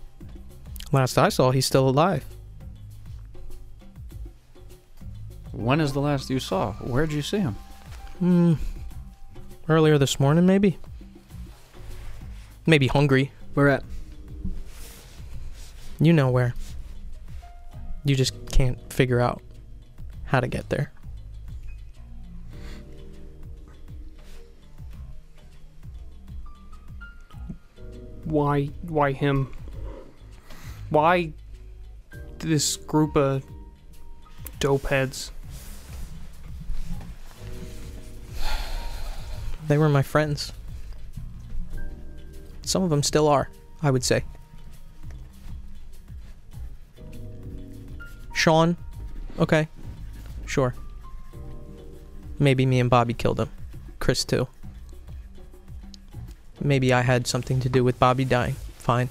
[0.91, 2.25] Last I saw, he's still alive.
[5.53, 6.73] When is the last you saw?
[6.75, 7.57] Where'd you see him?
[8.19, 8.55] Hmm.
[9.69, 10.79] Earlier this morning, maybe.
[12.67, 13.33] Maybe hungry.
[13.55, 13.85] Where at?
[16.01, 16.55] You know where.
[18.05, 19.43] You just can't figure out
[20.25, 20.93] how to get there.
[28.25, 28.67] Why?
[28.83, 29.53] Why him?
[30.91, 31.33] Why
[32.39, 33.45] this group of
[34.59, 35.31] dope heads?
[39.69, 40.53] They were my friends.
[42.63, 43.51] Some of them still are,
[43.83, 44.25] I would say.
[48.35, 48.77] Sean,
[49.39, 49.69] okay,
[50.47, 50.75] sure.
[52.39, 53.51] Maybe me and Bobby killed him.
[53.99, 54.49] Chris, too.
[56.61, 58.57] Maybe I had something to do with Bobby dying.
[58.79, 59.11] Fine.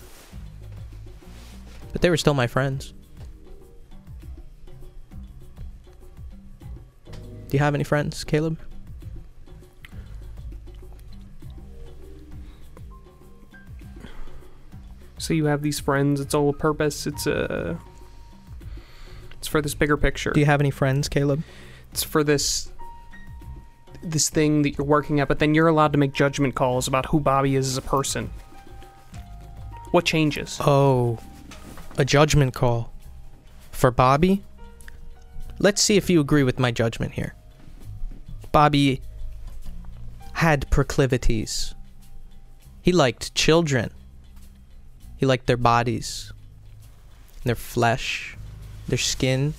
[1.92, 2.94] But they were still my friends.
[7.12, 8.58] Do you have any friends, Caleb?
[15.22, 16.20] So you have these friends.
[16.20, 17.06] It's all a purpose.
[17.06, 17.80] It's a.
[19.34, 20.32] It's for this bigger picture.
[20.32, 21.44] Do you have any friends, Caleb?
[21.92, 22.70] it's for this
[24.04, 27.06] this thing that you're working at, but then you're allowed to make judgment calls about
[27.06, 28.32] who Bobby is as a person.
[29.92, 30.58] What changes?
[30.60, 31.20] Oh,
[32.00, 32.92] a judgment call.
[33.72, 34.44] For Bobby?
[35.60, 37.36] Let's see if you agree with my judgment here.
[38.52, 39.02] Bobby
[40.34, 41.76] had proclivities.
[42.82, 43.92] He liked children.
[45.22, 46.34] He liked their bodies,
[47.44, 48.36] their flesh,
[48.88, 49.54] their skin.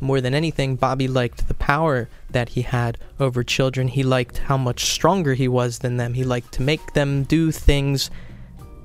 [0.00, 3.88] More than anything, Bobby liked the power that he had over children.
[3.88, 6.14] He liked how much stronger he was than them.
[6.14, 8.12] He liked to make them do things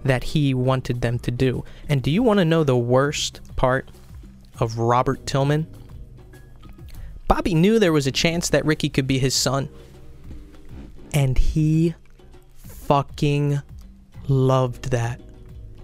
[0.03, 1.63] that he wanted them to do.
[1.87, 3.87] And do you want to know the worst part
[4.59, 5.67] of Robert Tillman?
[7.27, 9.69] Bobby knew there was a chance that Ricky could be his son.
[11.13, 11.93] And he
[12.57, 13.61] fucking
[14.27, 15.21] loved that.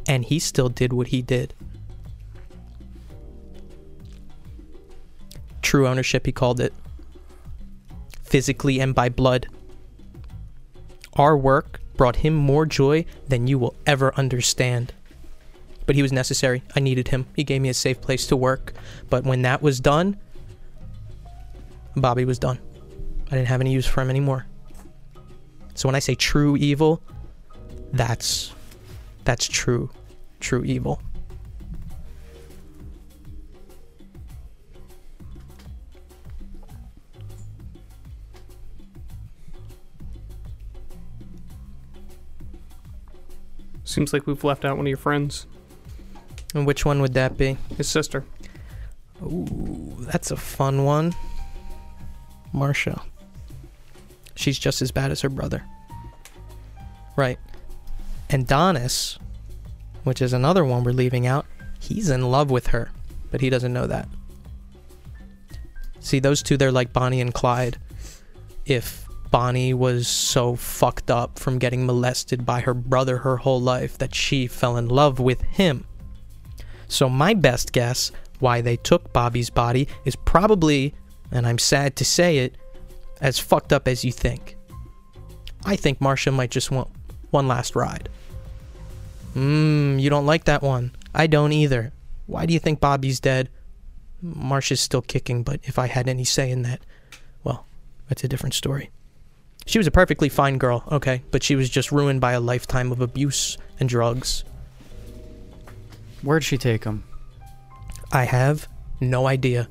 [0.10, 1.54] And he still did what he did.
[5.62, 6.74] True ownership, he called it.
[8.24, 9.48] Physically and by blood.
[11.16, 14.94] Our work brought him more joy than you will ever understand.
[15.86, 16.64] But he was necessary.
[16.76, 17.28] I needed him.
[17.36, 18.74] He gave me a safe place to work.
[19.12, 20.18] But when that was done,
[21.96, 22.58] Bobby was done.
[23.28, 24.48] I didn't have any use for him anymore.
[25.76, 27.04] So when I say true evil,
[27.94, 28.54] that's
[29.24, 29.92] that's true
[30.40, 31.02] true evil.
[43.84, 45.48] Seems like we've left out one of your friends,
[46.54, 47.58] And which one would that be?
[47.78, 48.24] his sister.
[49.24, 51.14] Ooh, that's a fun one.
[52.54, 53.02] Marsha.
[54.36, 55.64] She's just as bad as her brother.
[57.16, 57.38] Right.
[58.30, 59.18] And Donis,
[60.04, 61.46] which is another one we're leaving out,
[61.80, 62.92] he's in love with her,
[63.32, 64.08] but he doesn't know that.
[66.00, 67.78] See, those two, they're like Bonnie and Clyde.
[68.66, 73.98] If Bonnie was so fucked up from getting molested by her brother her whole life
[73.98, 75.86] that she fell in love with him.
[76.88, 80.96] So, my best guess why they took Bobby's body is probably,
[81.32, 82.56] and I'm sad to say it,
[83.22, 84.58] as fucked up as you think.
[85.66, 86.90] I think Marcia might just want
[87.32, 88.10] one last ride.
[89.36, 90.92] Mmm, you don't like that one.
[91.14, 91.92] I don't either.
[92.26, 93.50] Why do you think Bobby's dead?
[94.22, 96.82] Marsh is still kicking, but if I had any say in that,
[97.44, 97.66] well,
[98.08, 98.90] that's a different story.
[99.66, 102.92] She was a perfectly fine girl, okay, but she was just ruined by a lifetime
[102.92, 104.44] of abuse and drugs.
[106.22, 107.04] Where'd she take him?
[108.12, 108.68] I have
[109.00, 109.70] no idea.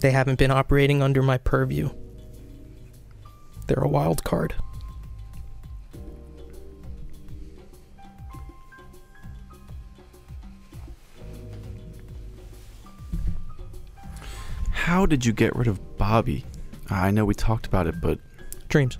[0.00, 1.90] They haven't been operating under my purview.
[3.66, 4.54] They're a wild card.
[15.06, 16.44] How did you get rid of Bobby?
[16.90, 18.18] Uh, I know we talked about it, but
[18.68, 18.98] Dreams.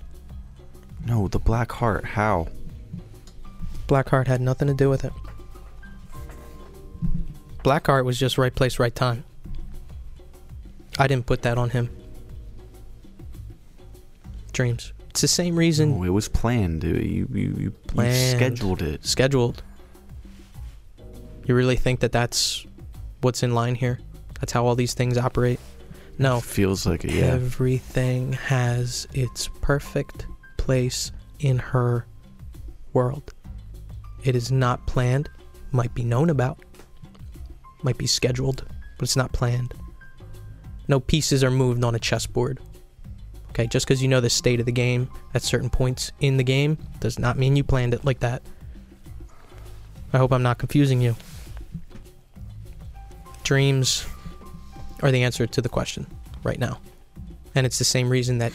[1.05, 2.05] no, the Black Heart.
[2.05, 2.47] How?
[3.89, 5.11] Blackheart had nothing to do with it.
[7.61, 9.25] Blackheart was just right place, right time.
[10.97, 11.89] I didn't put that on him.
[14.53, 14.93] Dreams.
[15.09, 16.79] It's the same reason No, it was planned.
[16.79, 17.03] dude.
[17.03, 18.37] You you you, you Planned.
[18.37, 19.05] scheduled it.
[19.05, 19.61] scheduled.
[21.45, 22.65] You really think that that's
[23.19, 23.99] what's in line here?
[24.39, 25.59] That's how all these things operate?
[26.17, 26.39] No.
[26.39, 27.11] Feels like it.
[27.11, 27.25] Yeah.
[27.25, 32.05] Everything has its perfect place in her
[32.93, 33.33] world.
[34.23, 35.29] It is not planned,
[35.71, 36.59] might be known about,
[37.83, 38.65] might be scheduled,
[38.97, 39.73] but it's not planned.
[40.87, 42.59] No pieces are moved on a chessboard.
[43.49, 46.43] Okay, just because you know the state of the game at certain points in the
[46.43, 48.41] game does not mean you planned it like that.
[50.13, 51.15] I hope I'm not confusing you.
[53.43, 54.05] Dreams
[55.01, 56.07] are the answer to the question
[56.43, 56.79] right now.
[57.55, 58.53] And it's the same reason that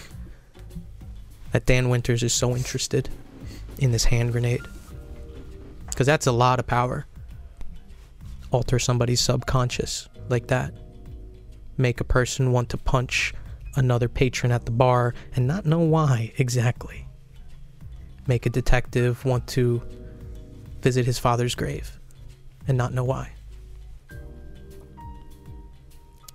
[1.52, 3.10] that Dan Winters is so interested
[3.78, 4.62] in this hand grenade.
[5.94, 7.06] Cuz that's a lot of power.
[8.50, 10.72] Alter somebody's subconscious like that.
[11.76, 13.34] Make a person want to punch
[13.76, 17.06] another patron at the bar and not know why exactly.
[18.26, 19.82] Make a detective want to
[20.80, 21.98] visit his father's grave
[22.68, 23.32] and not know why.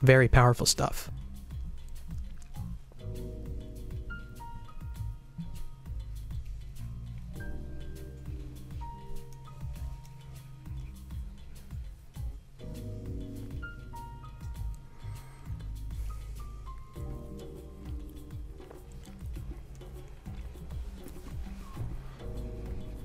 [0.08, 1.12] Very powerful stuff.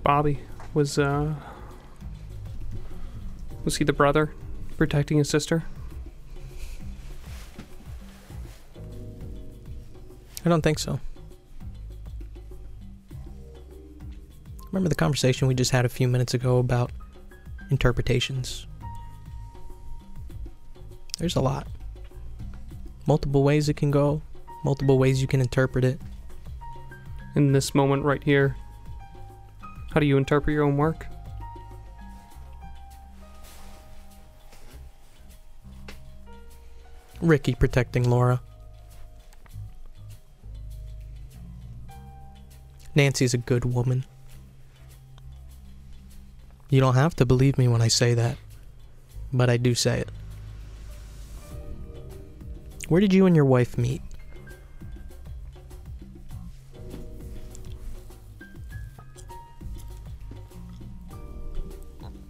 [0.04, 0.38] Bobby
[0.72, 1.34] was uh
[3.64, 4.32] was he the brother
[4.76, 5.64] protecting his sister?
[10.44, 10.98] I don't think so.
[14.72, 16.90] Remember the conversation we just had a few minutes ago about
[17.70, 18.66] interpretations?
[21.18, 21.66] There's a lot.
[23.06, 24.22] Multiple ways it can go,
[24.64, 26.00] multiple ways you can interpret it.
[27.36, 28.56] In this moment right here,
[29.92, 31.06] how do you interpret your own work?
[37.20, 38.40] Ricky protecting Laura.
[42.94, 44.04] Nancy's a good woman.
[46.68, 48.36] You don't have to believe me when I say that,
[49.32, 50.08] but I do say it.
[52.88, 54.02] Where did you and your wife meet?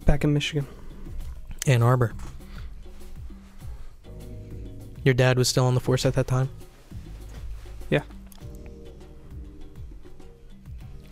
[0.04, 0.66] Back in Michigan.
[1.66, 2.12] Ann Arbor.
[5.04, 6.48] Your dad was still on the force at that time?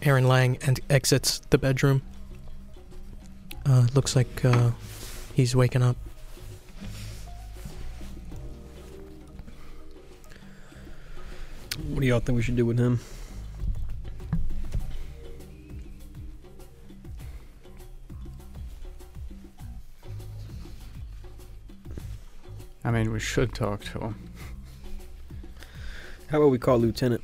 [0.03, 2.03] Aaron Lang and exits the bedroom.
[3.66, 4.70] Uh, looks like uh,
[5.34, 5.96] he's waking up.
[11.88, 12.98] What do y'all think we should do with him?
[22.82, 24.30] I mean, we should talk to him.
[26.28, 27.22] How about we call Lieutenant?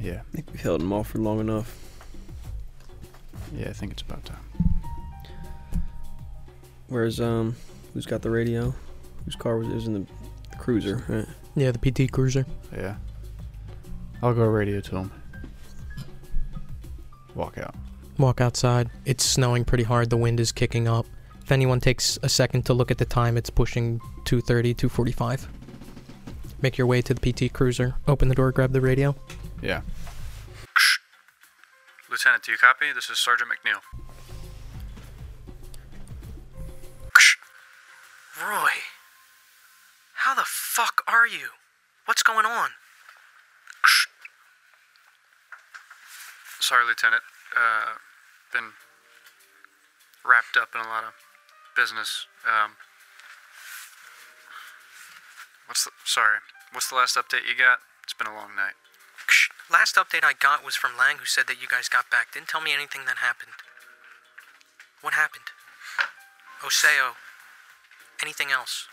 [0.00, 1.76] Yeah, I think we've held him off for long enough.
[3.54, 4.38] yeah, I think it's about time.
[6.88, 7.56] Where's um,
[7.92, 8.74] who's got the radio?
[9.24, 10.06] Whose car was it was in the,
[10.50, 11.02] the cruiser?
[11.08, 11.26] Right.
[11.56, 12.44] Yeah, the PT Cruiser.
[12.76, 12.96] Yeah.
[14.22, 15.12] I'll go radio to him.
[17.34, 17.74] Walk out.
[18.18, 18.90] Walk outside.
[19.04, 20.10] It's snowing pretty hard.
[20.10, 21.06] The wind is kicking up.
[21.42, 25.46] If anyone takes a second to look at the time, it's pushing 2:30, 2:45.
[26.62, 27.94] Make your way to the PT Cruiser.
[28.08, 29.14] Open the door, grab the radio.
[29.62, 29.82] Yeah.
[32.10, 32.92] Lieutenant, do you copy?
[32.94, 33.80] This is Sergeant McNeil.
[38.40, 38.70] Roy,
[40.14, 41.48] how the fuck are you?
[42.04, 42.70] What's going on?
[46.60, 47.22] Sorry, Lieutenant.
[47.56, 47.98] Uh,
[48.52, 48.72] been
[50.24, 51.12] wrapped up in a lot of
[51.76, 52.26] business.
[52.44, 52.72] Um,
[55.66, 56.38] what's the, sorry.
[56.72, 57.78] What's the last update you got?
[58.02, 58.74] It's been a long night.
[59.70, 62.32] Last update I got was from Lang, who said that you guys got back.
[62.32, 63.56] Didn't tell me anything that happened.
[65.00, 65.52] What happened?
[66.62, 67.16] Oseo.
[68.22, 68.88] Anything else?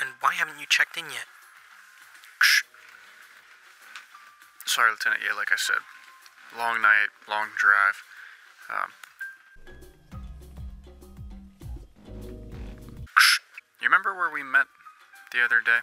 [0.00, 1.26] And why haven't you checked in yet?
[4.66, 5.22] Sorry, Lieutenant.
[5.24, 5.82] Yeah, like I said,
[6.56, 8.02] long night, long drive.
[8.68, 8.90] Um,
[13.80, 14.66] you remember where we met
[15.32, 15.80] the other day?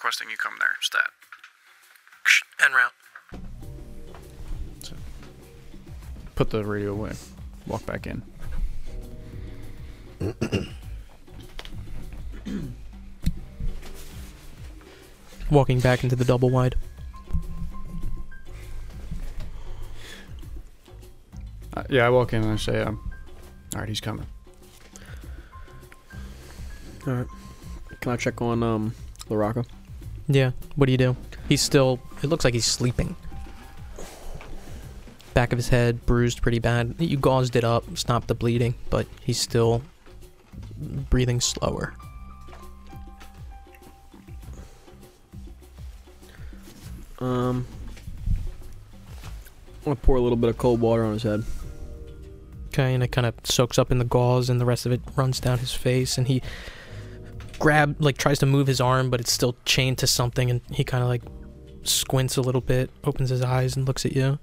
[0.00, 1.10] Requesting you come there, stat.
[2.24, 2.94] Ksh, En route.
[6.34, 7.12] Put the radio away.
[7.66, 8.22] Walk back in.
[15.50, 16.76] Walking back into the double wide.
[21.74, 23.12] Uh, yeah, I walk in and I say, um,
[23.74, 24.24] all right, he's coming.
[27.06, 27.26] All right.
[28.00, 28.94] Can I check on um
[29.28, 29.66] LaRocca?
[30.30, 30.52] Yeah.
[30.76, 31.16] What do you do?
[31.48, 31.98] He's still.
[32.22, 33.16] It looks like he's sleeping.
[35.34, 36.94] Back of his head bruised pretty bad.
[36.98, 39.82] You gauzed it up, stopped the bleeding, but he's still
[40.76, 41.94] breathing slower.
[47.18, 47.66] Um,
[49.80, 51.44] I'm gonna pour a little bit of cold water on his head.
[52.68, 55.00] Okay, and it kind of soaks up in the gauze, and the rest of it
[55.16, 56.40] runs down his face, and he
[57.60, 60.82] grab like tries to move his arm, but it's still chained to something, and he
[60.82, 61.22] kind of like
[61.84, 64.40] squints a little bit, opens his eyes, and looks at you.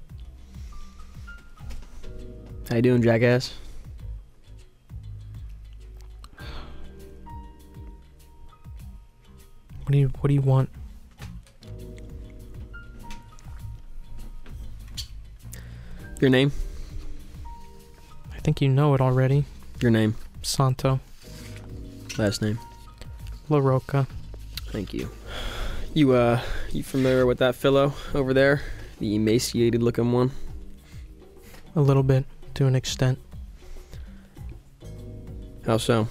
[2.70, 3.54] How you doing, jackass?
[9.84, 10.70] What do you What do you want?
[16.20, 16.52] Your name?
[18.34, 19.46] I think you know it already.
[19.82, 20.16] Your name?
[20.42, 21.00] Santo
[22.18, 22.58] Last name?
[23.50, 24.08] LaRocca.
[24.68, 25.10] Thank you.
[25.94, 26.42] You uh,
[26.72, 28.62] you familiar with that fellow over there?
[29.00, 30.32] The emaciated-looking one?
[31.76, 32.26] A little bit,
[32.56, 33.20] to an extent.
[35.66, 36.08] How so?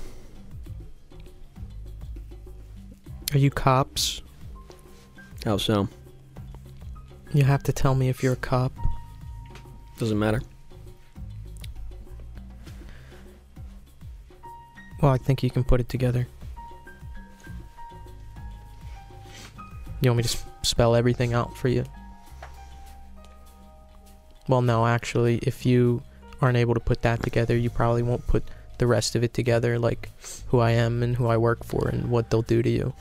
[3.32, 4.22] Are you cops?
[5.44, 5.88] How so?
[7.32, 8.72] You have to tell me if you're a cop.
[9.98, 10.42] Doesn't matter.
[15.02, 16.26] Well, I think you can put it together.
[20.06, 21.84] You want me to spell everything out for you?
[24.46, 26.00] Well, no, actually, if you
[26.40, 28.44] aren't able to put that together, you probably won't put
[28.78, 30.10] the rest of it together, like
[30.46, 32.94] who I am and who I work for and what they'll do to you.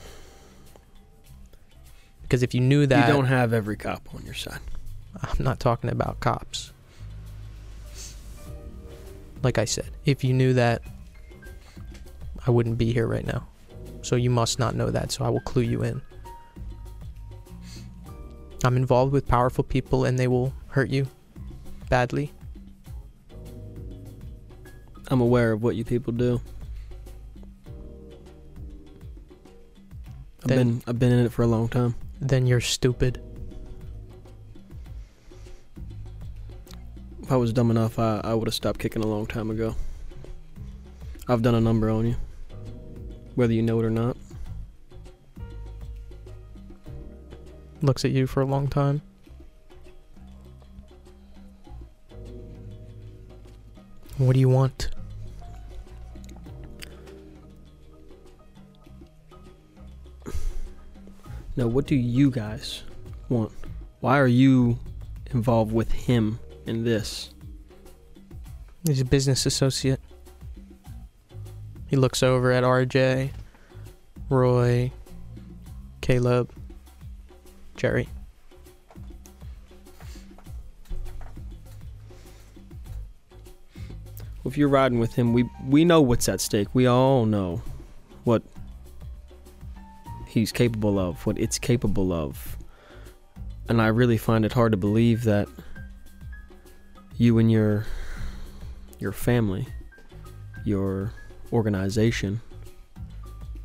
[2.22, 4.58] Because if you knew that, you don't have every cop on your side.
[5.22, 6.72] I'm not talking about cops.
[9.44, 10.82] Like I said, if you knew that,
[12.44, 13.46] I wouldn't be here right now.
[14.02, 16.02] So you must not know that, so I will clue you in.
[18.66, 21.06] I'm involved with powerful people and they will hurt you
[21.88, 22.32] badly.
[25.08, 26.40] I'm aware of what you people do.
[30.42, 31.94] I've Then- been I've been in it for a long time.
[32.20, 33.20] Then you're stupid.
[37.22, 39.76] If I was dumb enough, I, I would have stopped kicking a long time ago.
[41.28, 42.16] I've done a number on you,
[43.36, 44.16] whether you know it or not.
[47.82, 49.02] Looks at you for a long time.
[54.18, 54.90] What do you want?
[61.56, 62.82] Now, what do you guys
[63.28, 63.52] want?
[64.00, 64.78] Why are you
[65.32, 67.30] involved with him in this?
[68.86, 70.00] He's a business associate.
[71.88, 73.30] He looks over at RJ,
[74.28, 74.92] Roy,
[76.00, 76.52] Caleb,
[77.76, 78.08] Jerry.
[84.44, 86.68] If you're riding with him, we we know what's at stake.
[86.72, 87.62] We all know
[88.24, 88.42] what
[90.26, 92.56] he's capable of, what it's capable of.
[93.68, 95.48] And I really find it hard to believe that
[97.16, 97.86] you and your
[98.98, 99.66] your family,
[100.64, 101.12] your
[101.52, 102.40] organization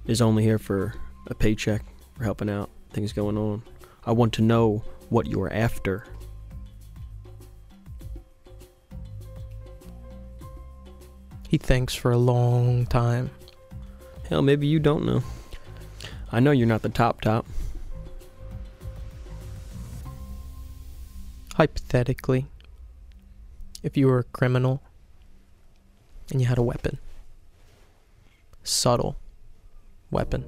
[0.07, 0.93] is only here for
[1.27, 1.83] a paycheck,
[2.15, 3.61] for helping out, things going on.
[4.03, 6.05] I want to know what you're after.
[11.47, 13.29] He thinks for a long time.
[14.29, 15.21] Hell, maybe you don't know.
[16.31, 17.45] I know you're not the top top.
[21.55, 22.47] Hypothetically,
[23.83, 24.81] if you were a criminal
[26.31, 26.97] and you had a weapon.
[28.63, 29.17] Subtle
[30.09, 30.45] weapon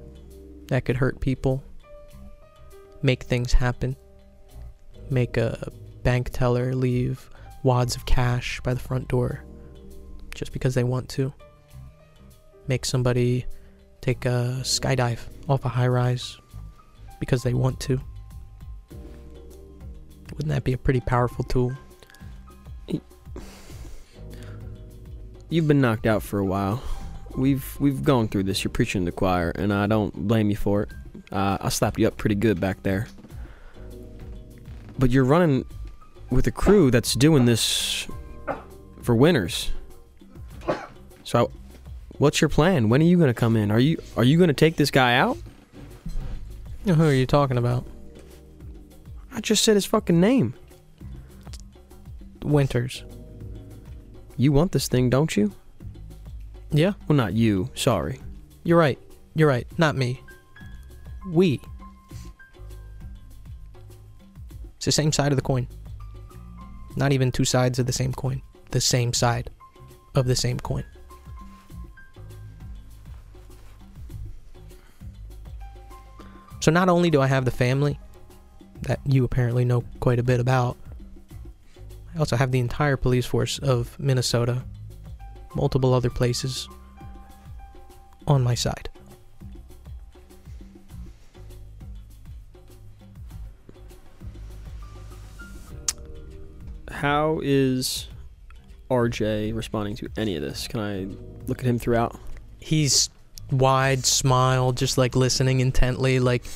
[0.68, 1.62] that could hurt people,
[3.04, 3.94] make things happen,
[5.10, 5.70] make a
[6.02, 7.30] bank teller leave
[7.62, 9.44] wads of cash by the front door
[10.34, 11.32] just because they want to,
[12.66, 13.44] make somebody
[14.00, 16.38] take a skydive off a high rise
[17.20, 18.00] because they want to.
[20.32, 21.72] Wouldn't that be a pretty powerful tool?
[25.50, 26.82] You've been knocked out for a while.
[27.36, 28.64] We've we've gone through this.
[28.64, 30.88] You're preaching to the choir, and I don't blame you for it.
[31.32, 33.08] Uh, I slapped you up pretty good back there.
[34.98, 35.64] But you're running
[36.30, 38.06] with a crew that's doing this
[39.02, 39.70] for Winters.
[41.24, 41.46] So, I,
[42.18, 42.88] what's your plan?
[42.88, 43.70] When are you going to come in?
[43.70, 45.36] Are you are you going to take this guy out?
[46.84, 47.86] Who are you talking about?
[49.32, 50.54] I just said his fucking name.
[52.42, 53.04] Winters.
[54.36, 55.52] You want this thing, don't you?
[56.70, 57.70] Yeah, Well, not you.
[57.74, 58.20] Sorry.
[58.64, 58.98] you're right.
[59.34, 59.66] You're right.
[59.78, 60.20] Not me.
[61.30, 61.60] We.
[64.76, 65.66] It's the same side of the coin.
[66.96, 68.42] Not even two sides of the same coin.
[68.70, 69.50] The same side
[70.14, 70.84] of the same coin.
[76.60, 77.98] So not only do I have the family
[78.82, 80.76] that you apparently know quite a bit about,
[82.14, 84.64] I also have the entire police force of Minnesota,
[85.54, 86.68] multiple other places
[88.26, 88.88] on my side.
[97.04, 98.08] How is
[98.90, 100.66] RJ responding to any of this?
[100.66, 101.06] Can I
[101.46, 102.18] look at him throughout?
[102.60, 103.10] He's
[103.50, 106.46] wide smile, just like listening intently, like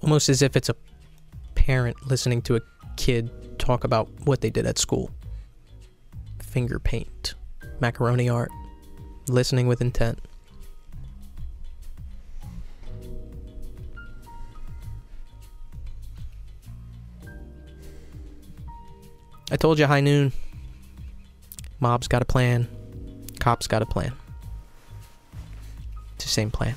[0.00, 0.76] almost as if it's a
[1.56, 2.60] parent listening to a
[2.96, 5.10] kid talk about what they did at school.
[6.40, 7.34] Finger paint,
[7.78, 8.50] macaroni art,
[9.28, 10.20] listening with intent.
[19.50, 20.32] I told you high noon.
[21.78, 22.68] Mob's got a plan.
[23.38, 24.12] Cops got a plan.
[26.14, 26.74] It's the same plan.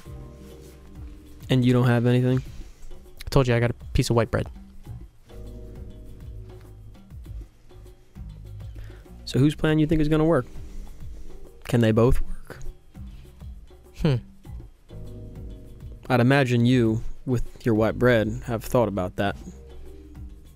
[1.49, 2.43] And you don't have anything?
[3.25, 4.47] I told you I got a piece of white bread.
[9.25, 10.45] So whose plan you think is going to work?
[11.65, 12.59] Can they both work?
[14.01, 14.15] Hmm.
[16.09, 19.37] I'd imagine you, with your white bread, have thought about that.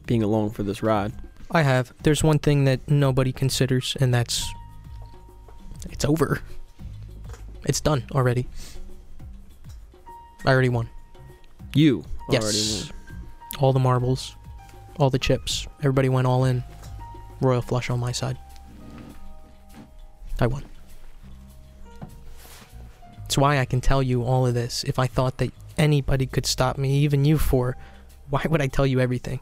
[0.07, 1.13] Being along for this ride.
[1.53, 1.93] I have.
[2.03, 4.51] There's one thing that nobody considers, and that's
[5.89, 6.41] it's over.
[7.65, 8.47] It's done already.
[10.45, 10.89] I already won.
[11.73, 12.43] You Yes.
[12.43, 13.59] already won.
[13.59, 14.35] All the marbles,
[14.97, 15.67] all the chips.
[15.79, 16.63] Everybody went all in.
[17.39, 18.37] Royal flush on my side.
[20.39, 20.63] I won.
[23.25, 24.83] It's why I can tell you all of this.
[24.83, 27.77] If I thought that anybody could stop me, even you four,
[28.29, 29.39] why would I tell you everything?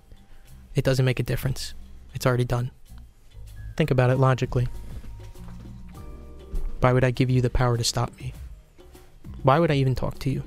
[0.75, 1.73] It doesn't make a difference.
[2.13, 2.71] It's already done.
[3.77, 4.67] Think about it logically.
[6.79, 8.33] Why would I give you the power to stop me?
[9.43, 10.43] Why would I even talk to you?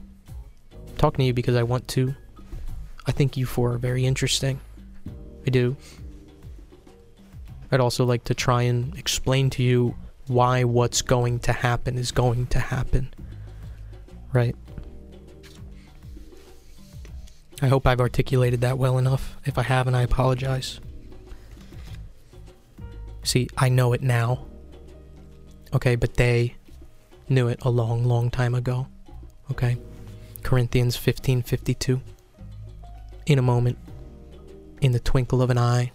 [0.72, 2.14] I'm talking to you because I want to.
[3.06, 4.60] I think you four are very interesting.
[5.46, 5.76] I do.
[7.70, 9.94] I'd also like to try and explain to you
[10.26, 13.12] why what's going to happen is going to happen.
[14.32, 14.56] Right?
[17.62, 19.36] I hope I've articulated that well enough.
[19.44, 20.80] If I haven't, I apologize.
[23.24, 24.46] See, I know it now.
[25.72, 26.54] Okay, but they
[27.28, 28.86] knew it a long, long time ago.
[29.50, 29.76] Okay?
[30.42, 32.00] Corinthians 15:52.
[33.26, 33.78] In a moment,
[34.80, 35.90] in the twinkle of an eye,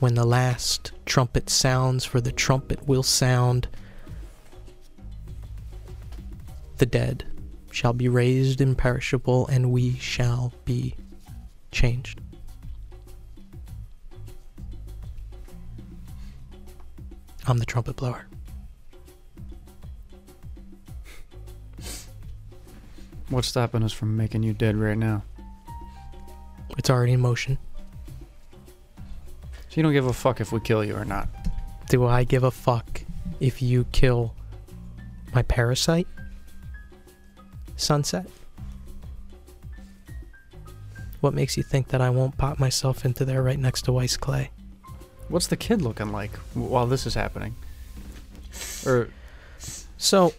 [0.00, 3.68] when the last trumpet sounds, for the trumpet will sound,
[6.78, 7.24] the dead
[7.70, 10.94] shall be raised imperishable, and we shall be
[11.70, 12.20] changed.
[17.46, 18.26] I'm the trumpet blower.
[23.28, 25.22] What's stopping us from making you dead right now?
[26.78, 27.58] It's already in motion.
[29.68, 31.28] So you don't give a fuck if we kill you or not.
[31.88, 33.02] Do I give a fuck
[33.40, 34.34] if you kill
[35.34, 36.06] my parasite?
[37.76, 38.26] Sunset?
[41.20, 44.16] What makes you think that I won't pop myself into there right next to Weiss
[44.16, 44.50] Clay?
[45.28, 47.56] What's the kid looking like while this is happening?
[48.86, 49.08] Or
[49.96, 50.32] So,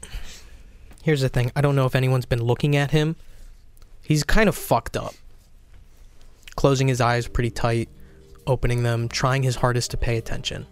[1.03, 1.51] here's the thing.
[1.55, 3.15] I don't know if anyone's been looking at him.
[4.01, 5.13] He's kind of fucked up.
[6.55, 7.89] Closing his eyes pretty tight,
[8.47, 10.67] opening them, trying his hardest to pay attention.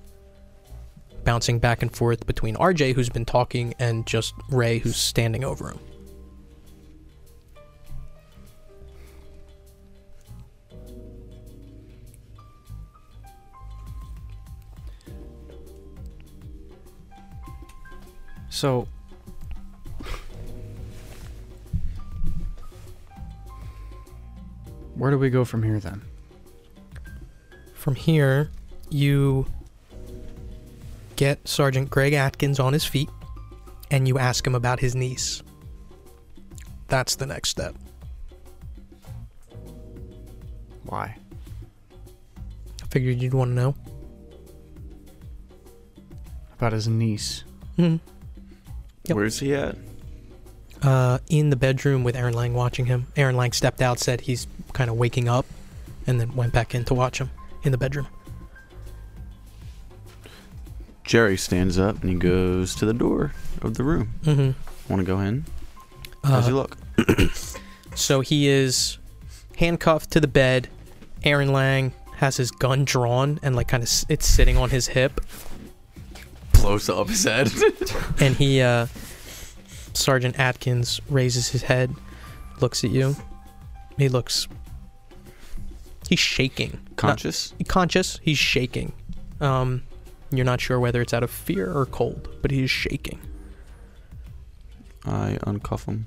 [1.24, 5.70] bouncing back and forth between RJ, who's been talking, and just Ray, who's standing over
[5.70, 5.80] him.
[18.53, 18.87] So.
[24.93, 26.03] Where do we go from here then?
[27.73, 28.51] From here,
[28.91, 29.47] you
[31.15, 33.09] get Sergeant Greg Atkins on his feet
[33.89, 35.41] and you ask him about his niece.
[36.89, 37.75] That's the next step.
[40.83, 41.17] Why?
[42.37, 43.75] I figured you'd want to know.
[46.53, 47.43] About his niece.
[47.77, 47.97] Hmm.
[49.05, 49.15] Yep.
[49.17, 49.75] Where's he at?
[50.81, 53.07] Uh, in the bedroom with Aaron Lang watching him.
[53.15, 55.45] Aaron Lang stepped out, said he's kind of waking up,
[56.07, 57.29] and then went back in to watch him
[57.63, 58.07] in the bedroom.
[61.03, 64.13] Jerry stands up and he goes to the door of the room.
[64.23, 64.91] Mm-hmm.
[64.91, 65.45] Want to go in?
[66.23, 66.77] How's he Uh, look?
[67.95, 68.97] so he is
[69.57, 70.69] handcuffed to the bed.
[71.23, 74.87] Aaron Lang has his gun drawn and like kind of s- it's sitting on his
[74.87, 75.19] hip,
[76.64, 77.51] Blows up his head.
[78.22, 78.88] and he uh,
[79.93, 81.93] Sergeant Atkins raises his head,
[82.61, 83.16] looks at you.
[83.97, 84.47] He looks.
[86.07, 86.72] He's shaking.
[86.72, 87.53] Not- Conscious?
[87.68, 88.20] conscious.
[88.24, 88.93] He's shaking.
[89.41, 89.84] Um,
[90.32, 93.20] you're not sure whether it's out of fear or cold, but he is shaking.
[95.05, 96.05] I uncuff him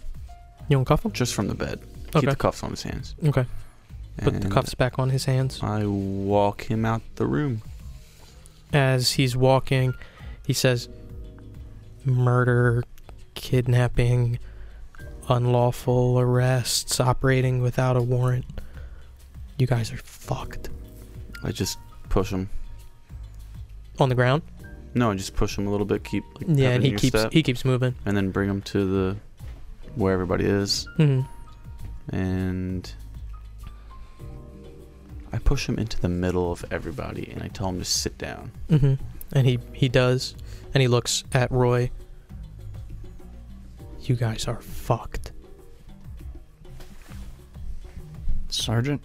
[0.71, 1.13] You uncuff him?
[1.13, 1.81] just from the bed.
[2.13, 3.15] Keep the cuffs on his hands.
[3.27, 3.45] Okay.
[4.23, 5.61] Put the cuffs back on his hands.
[5.63, 7.61] I walk him out the room.
[8.73, 9.93] As he's walking,
[10.47, 10.89] he says,
[12.05, 12.85] "Murder,
[13.35, 14.39] kidnapping,
[15.29, 18.45] unlawful arrests, operating without a warrant.
[19.59, 20.71] You guys are fucked."
[21.43, 21.79] I just
[22.09, 22.49] push him.
[23.99, 24.43] On the ground.
[24.95, 26.05] No, I just push him a little bit.
[26.05, 27.95] Keep like, Yeah, and he keeps step, he keeps moving.
[28.07, 29.17] and then bring him to the
[29.95, 31.23] where everybody is, hmm
[32.11, 32.93] and
[35.33, 38.53] I push him into the middle of everybody, and I tell him to sit down.
[38.71, 38.95] hmm
[39.33, 40.35] And he he does,
[40.73, 41.91] and he looks at Roy.
[44.03, 45.33] You guys are fucked.
[48.49, 49.05] Sergeant?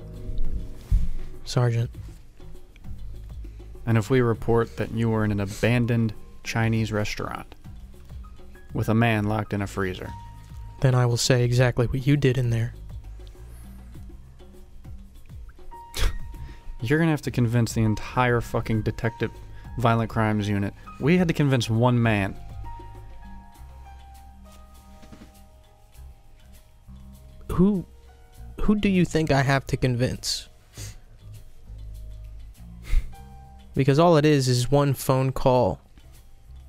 [1.43, 1.89] Sergeant.
[3.85, 6.13] And if we report that you were in an abandoned
[6.43, 7.55] Chinese restaurant
[8.73, 10.09] with a man locked in a freezer,
[10.81, 12.73] Then I will say exactly what you did in there.
[16.81, 19.31] you're gonna have to convince the entire fucking detective
[19.77, 20.73] violent crimes unit.
[20.99, 22.35] We had to convince one man.
[27.49, 27.85] Who
[28.61, 30.47] who do you think I have to convince?
[33.73, 35.79] Because all it is is one phone call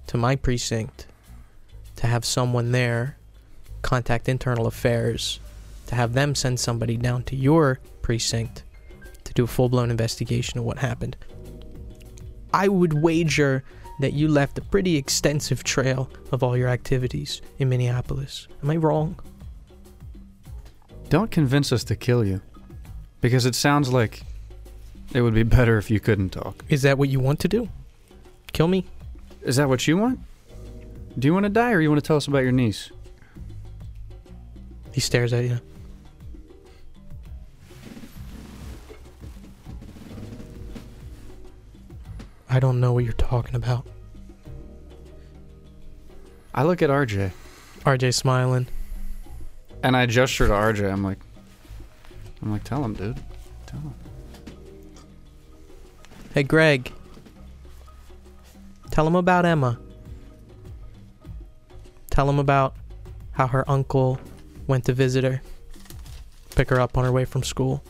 [0.06, 1.06] to my precinct
[1.96, 3.16] to have someone there
[3.82, 5.40] contact internal affairs
[5.86, 8.62] to have them send somebody down to your precinct
[9.24, 11.16] to do a full-blown investigation of what happened.
[12.54, 13.64] I would wager
[14.00, 18.48] that you left a pretty extensive trail of all your activities in Minneapolis.
[18.62, 19.18] Am I wrong?
[21.08, 22.40] Don't convince us to kill you.
[23.20, 24.22] Because it sounds like
[25.14, 26.64] it would be better if you couldn't talk.
[26.68, 27.68] Is that what you want to do?
[28.52, 28.86] Kill me?
[29.42, 30.18] Is that what you want?
[31.18, 32.90] Do you want to die or you want to tell us about your niece?
[34.92, 35.58] He stares at you.
[42.52, 43.86] I don't know what you're talking about.
[46.54, 47.32] I look at RJ
[47.80, 48.68] RJ smiling.
[49.82, 50.92] and I gesture to RJ.
[50.92, 51.18] I'm like,
[52.42, 53.18] I'm like, tell him, dude.
[53.66, 53.94] Tell him.
[56.34, 56.92] Hey, Greg.
[58.90, 59.78] Tell him about Emma.
[62.10, 62.76] Tell him about
[63.32, 64.20] how her uncle
[64.66, 65.40] went to visit her,
[66.54, 67.82] pick her up on her way from school.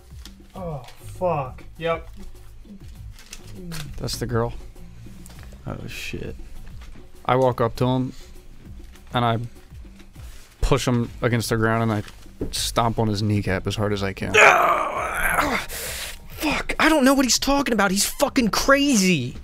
[0.55, 1.65] Oh fuck.
[1.79, 2.09] Yep.
[3.97, 4.53] That's the girl.
[5.67, 6.37] Oh shit!
[7.25, 8.13] I walk up to him
[9.15, 9.39] and I
[10.61, 12.03] push him against the ground and I
[12.51, 14.35] stomp on his kneecap as hard as I can.
[16.29, 17.91] Fuck, I don't know what he's talking about.
[17.91, 19.37] He's fucking crazy.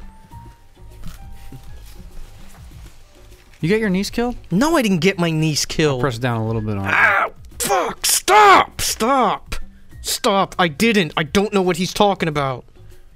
[3.61, 4.37] You get your niece killed?
[4.51, 6.01] No, I didn't get my niece killed.
[6.01, 6.95] Press down a little bit on it.
[6.95, 7.33] Ow!
[7.59, 8.07] Fuck!
[8.07, 8.81] Stop!
[8.81, 9.57] Stop!
[10.01, 10.55] Stop!
[10.59, 11.13] I didn't.
[11.17, 12.65] I don't know what he's talking about.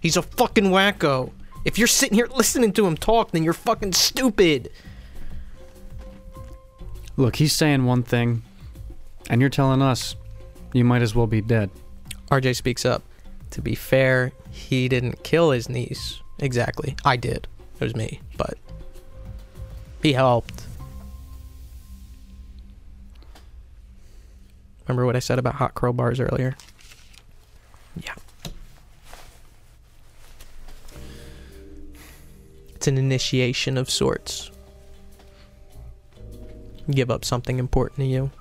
[0.03, 1.30] He's a fucking wacko.
[1.64, 4.70] If you're sitting here listening to him talk, then you're fucking stupid.
[7.16, 8.42] Look, he's saying one thing,
[9.30, 10.16] and you're telling us
[10.72, 11.70] you might as well be dead.
[12.32, 13.03] RJ speaks up.
[13.50, 16.20] To be fair, he didn't kill his niece.
[16.40, 16.96] Exactly.
[17.05, 17.46] I did.
[17.78, 18.20] It was me.
[18.36, 18.59] But
[20.03, 20.64] He helped.
[24.88, 26.57] Remember what I said about hot crowbars earlier?
[28.03, 28.14] Yeah.
[32.83, 34.51] It's an initiation of sorts.
[36.91, 38.33] Give up something important to you.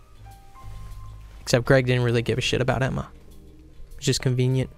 [1.42, 3.08] Except Greg didn't really give a shit about Emma.
[3.98, 4.72] It's just convenient.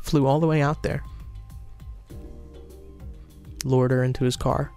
[0.00, 1.04] Flew all the way out there.
[3.62, 4.72] Lured her into his car.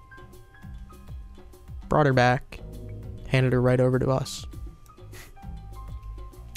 [1.87, 2.59] Brought her back.
[3.29, 4.45] Handed her right over to us.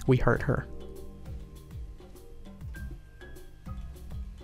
[0.09, 0.67] We hurt her.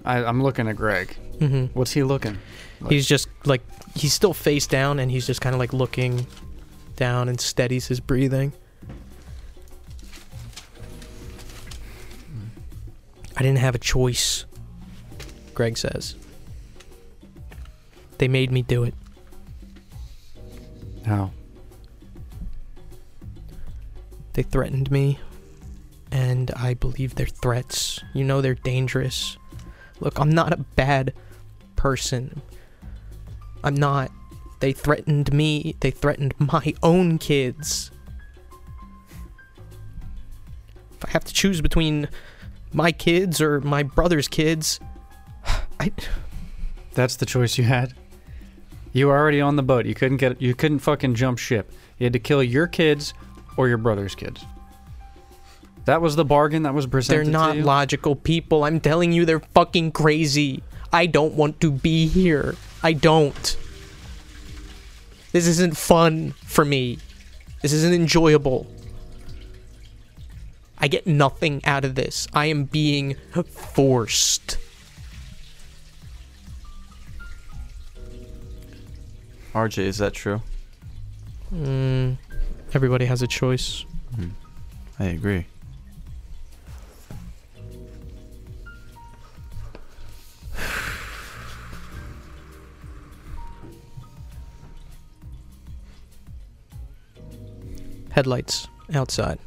[0.04, 1.14] I, I'm looking at Greg.
[1.38, 2.38] hmm What's he looking?
[2.80, 3.62] Like- He's just like
[3.94, 6.26] he's still face down and he's just kind of like looking
[6.96, 8.52] down and steadies his breathing.
[13.36, 14.44] I didn't have a choice,
[15.54, 16.14] Greg says.
[18.18, 18.94] They made me do it.
[21.06, 21.32] How?
[24.34, 25.18] They threatened me,
[26.10, 28.00] and I believe their threats.
[28.14, 29.36] You know they're dangerous.
[30.02, 31.14] Look, I'm not a bad
[31.76, 32.42] person.
[33.62, 34.10] I'm not.
[34.58, 35.76] They threatened me.
[35.78, 37.92] They threatened my own kids.
[40.92, 42.08] If I have to choose between
[42.72, 44.80] my kids or my brother's kids,
[45.78, 45.92] I
[46.94, 47.94] That's the choice you had.
[48.92, 49.86] You were already on the boat.
[49.86, 50.42] You couldn't get.
[50.42, 51.72] You couldn't fucking jump ship.
[51.98, 53.14] You had to kill your kids
[53.56, 54.44] or your brother's kids.
[55.84, 57.26] That was the bargain that was presented.
[57.26, 58.64] they're not logical people.
[58.64, 60.62] I'm telling you, they're fucking crazy.
[60.92, 62.54] I don't want to be here.
[62.82, 63.56] I don't.
[65.32, 66.98] This isn't fun for me.
[67.62, 68.66] This isn't enjoyable.
[70.78, 72.26] I get nothing out of this.
[72.34, 73.16] I am being
[73.46, 74.58] forced.
[79.54, 80.42] RJ, is that true?
[81.54, 82.16] Mm,
[82.72, 83.84] everybody has a choice.
[84.98, 85.46] I agree.
[98.12, 99.38] Headlights outside.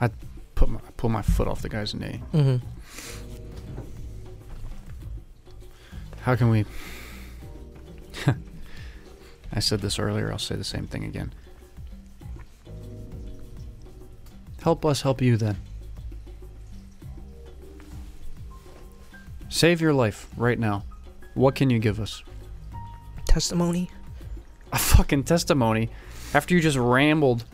[0.00, 0.10] I
[0.56, 2.20] put my, pull my foot off the guy's knee.
[2.32, 2.56] hmm
[6.22, 6.64] How can we?
[9.52, 10.30] I said this earlier.
[10.32, 11.32] I'll say the same thing again.
[14.62, 15.56] Help us help you then.
[19.48, 20.84] Save your life right now.
[21.34, 22.22] What can you give us?
[23.26, 23.90] Testimony.
[24.72, 25.90] A fucking testimony
[26.34, 27.44] after you just rambled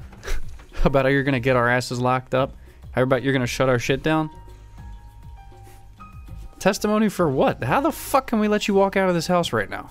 [0.84, 2.54] about how you're gonna get our asses locked up,
[2.92, 4.30] how about you're gonna shut our shit down.
[6.58, 7.62] Testimony for what?
[7.62, 9.90] How the fuck can we let you walk out of this house right now?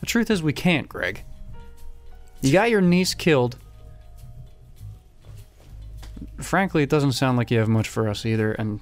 [0.00, 1.24] The truth is, we can't, Greg.
[2.40, 3.58] You got your niece killed.
[6.40, 8.80] Frankly, it doesn't sound like you have much for us either, and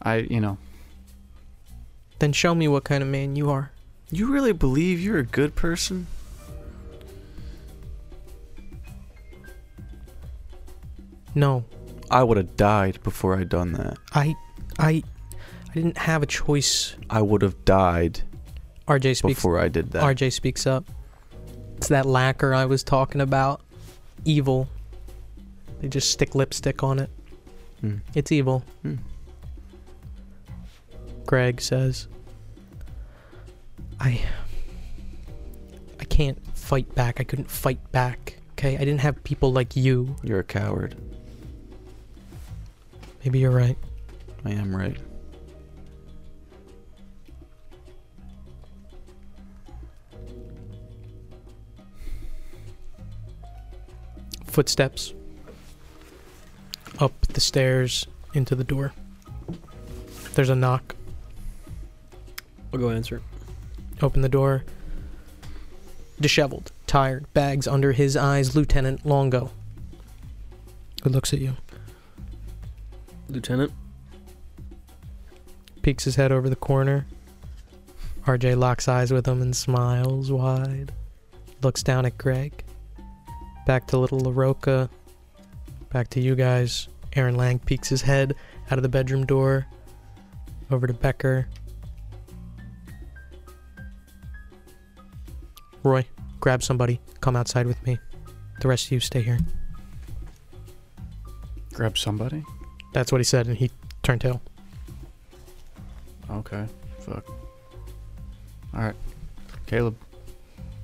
[0.00, 0.56] I, you know,
[2.18, 3.70] Then show me what kind of man you are.
[4.10, 6.06] You really believe you're a good person?
[11.34, 11.64] No,
[12.10, 13.98] I would have died before I'd done that.
[14.14, 14.34] I,
[14.78, 15.02] I,
[15.68, 16.96] I didn't have a choice.
[17.10, 18.22] I would have died
[18.88, 19.34] RJ speaks.
[19.34, 20.02] before I did that.
[20.02, 20.88] RJ speaks up.
[21.76, 23.60] It's that lacquer I was talking about.
[24.24, 24.68] Evil.
[25.80, 27.10] They just stick lipstick on it.
[27.80, 27.96] Hmm.
[28.14, 28.64] It's evil.
[28.82, 28.96] Hmm.
[31.26, 32.08] Greg says,
[34.00, 34.20] I.
[36.00, 37.20] I can't fight back.
[37.20, 38.36] I couldn't fight back.
[38.52, 38.76] Okay?
[38.76, 40.14] I didn't have people like you.
[40.22, 40.96] You're a coward.
[43.24, 43.76] Maybe you're right.
[44.44, 44.96] I am right.
[54.46, 55.14] Footsteps.
[57.00, 58.92] Up the stairs into the door.
[60.34, 60.94] There's a knock.
[62.72, 63.22] I'll go answer
[64.00, 64.64] Open the door.
[66.20, 69.50] Disheveled, tired, bags under his eyes, Lieutenant Longo.
[71.04, 71.56] Who looks at you,
[73.28, 73.72] Lieutenant,
[75.82, 77.06] peeks his head over the corner.
[78.24, 80.92] RJ locks eyes with him and smiles wide.
[81.62, 82.64] Looks down at Greg.
[83.64, 84.90] Back to little LaRocca.
[85.90, 86.88] Back to you guys.
[87.14, 88.34] Aaron Lang peeks his head
[88.70, 89.66] out of the bedroom door.
[90.70, 91.48] Over to Becker.
[95.82, 96.06] Roy,
[96.40, 97.00] grab somebody.
[97.20, 97.98] Come outside with me.
[98.60, 99.38] The rest of you stay here.
[101.72, 102.44] grab somebody.
[102.92, 103.70] That's what he said, and he
[104.02, 104.42] turned tail.
[106.30, 106.66] Okay.
[107.00, 107.28] Fuck.
[108.74, 108.96] All right,
[109.66, 109.96] Caleb.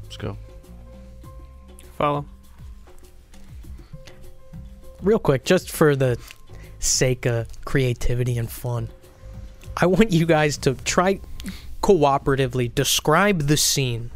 [0.04, 0.36] Let's go.
[1.98, 2.24] Follow.
[5.02, 6.18] Real quick, just for the
[6.78, 8.88] sake of creativity and fun,
[9.76, 11.20] I want you guys to try
[11.82, 14.10] cooperatively describe the scene.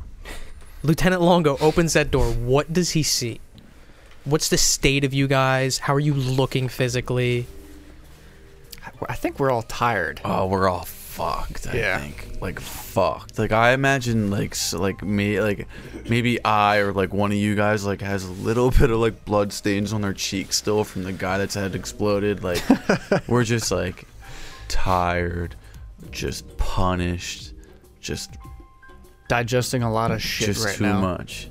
[0.83, 2.31] Lieutenant Longo opens that door.
[2.33, 3.41] What does he see?
[4.25, 5.79] What's the state of you guys?
[5.79, 7.47] How are you looking physically?
[9.09, 10.21] I think we're all tired.
[10.25, 11.67] Oh, we're all fucked.
[11.67, 11.99] I Yeah.
[12.01, 13.39] think like fucked.
[13.39, 15.67] Like I imagine like s- like me like
[16.09, 19.25] maybe I or like one of you guys like has a little bit of like
[19.25, 22.43] blood stains on their cheek still from the guy that's head exploded.
[22.45, 22.63] Like
[23.29, 24.05] we're just like
[24.69, 25.55] tired,
[26.11, 27.53] just punished,
[28.01, 28.31] just
[29.29, 31.49] Digesting a lot of shit just right too now, much.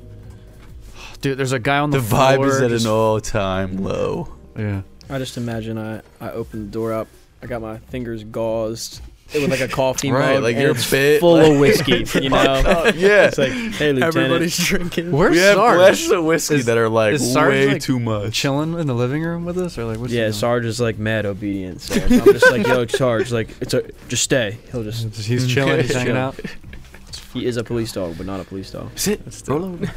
[1.22, 1.38] dude.
[1.38, 4.34] There's a guy on the, The vibe floor is at just- an all time low.
[4.58, 4.82] Yeah.
[5.10, 7.08] I just imagine I I opened the door up.
[7.42, 9.00] I got my fingers gauzed.
[9.34, 12.06] It was like a coffee Right, mug, like you're it's bit, full like- of whiskey.
[12.24, 12.62] You know,
[12.96, 13.26] yeah.
[13.28, 14.16] it's like, hey, lieutenant.
[14.16, 15.12] Everybody's drinking.
[15.12, 15.76] Where's we have Sarge?
[15.78, 18.34] glasses of whiskey Is- that are like is Sarge, way like, too much.
[18.34, 20.34] Chilling in the living room with us, or like what's yeah, doing?
[20.34, 21.82] Sarge is like mad obedient.
[21.82, 24.58] So I'm just like, yo, Sarge, like it's a just stay.
[24.72, 25.82] He'll just He's chilling.
[25.82, 26.40] He's hanging out.
[27.40, 28.90] He is a police dog, but not a police dog.
[28.96, 29.92] Sit, roll over.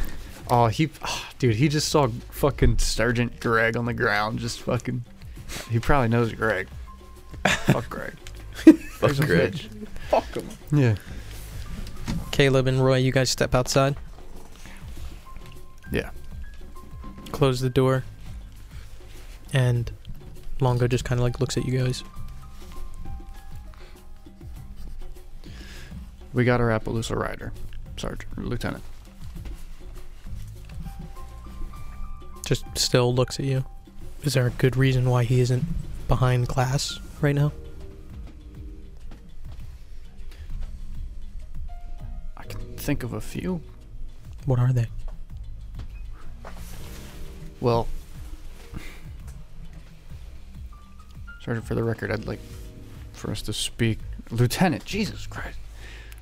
[0.48, 5.04] Oh, he, oh, dude, he just saw fucking Sergeant Greg on the ground, just fucking.
[5.70, 6.68] He probably knows Greg.
[7.46, 8.14] Fuck Greg.
[8.54, 9.52] Fuck Greg's Greg.
[9.52, 9.86] bitch.
[10.08, 10.48] Fuck him.
[10.72, 10.96] Yeah.
[12.32, 13.96] Caleb and Roy, you guys step outside.
[15.92, 16.10] Yeah.
[17.32, 18.04] Close the door.
[19.52, 19.90] And
[20.60, 22.04] Longo just kind of like looks at you guys.
[26.32, 27.52] We got our Appaloosa rider,
[27.96, 28.84] Sergeant, Lieutenant.
[32.46, 33.64] Just still looks at you.
[34.22, 35.64] Is there a good reason why he isn't
[36.08, 37.52] behind glass right now?
[42.36, 43.60] I can think of a few.
[44.46, 44.86] What are they?
[47.60, 47.86] Well,
[51.44, 52.40] Sergeant, for the record, I'd like
[53.12, 53.98] for us to speak,
[54.30, 54.84] Lieutenant.
[54.84, 55.58] Jesus Christ,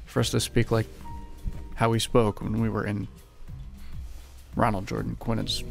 [0.09, 0.87] for us to speak like
[1.75, 3.07] how we spoke when we were in
[4.57, 5.63] Ronald Jordan Quinn's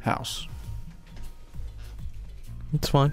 [0.00, 0.46] house.
[2.72, 3.12] It's fine.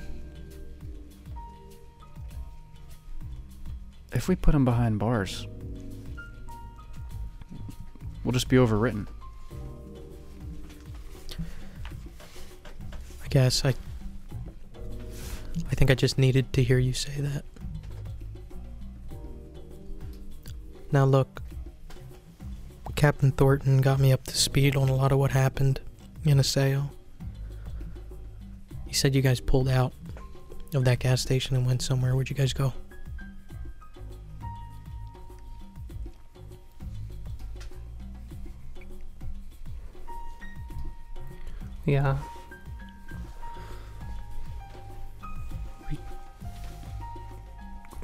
[4.13, 5.47] If we put him behind bars,
[8.24, 9.07] we'll just be overwritten.
[13.24, 13.74] I guess I.
[15.69, 17.43] I think I just needed to hear you say that.
[20.92, 21.42] Now look,
[22.96, 25.80] Captain Thornton got me up to speed on a lot of what happened
[26.26, 26.89] in Aseo.
[28.86, 29.94] He said you guys pulled out
[30.74, 32.14] of that gas station and went somewhere.
[32.14, 32.74] Where'd you guys go?
[41.86, 42.18] Yeah.
[45.89, 45.98] We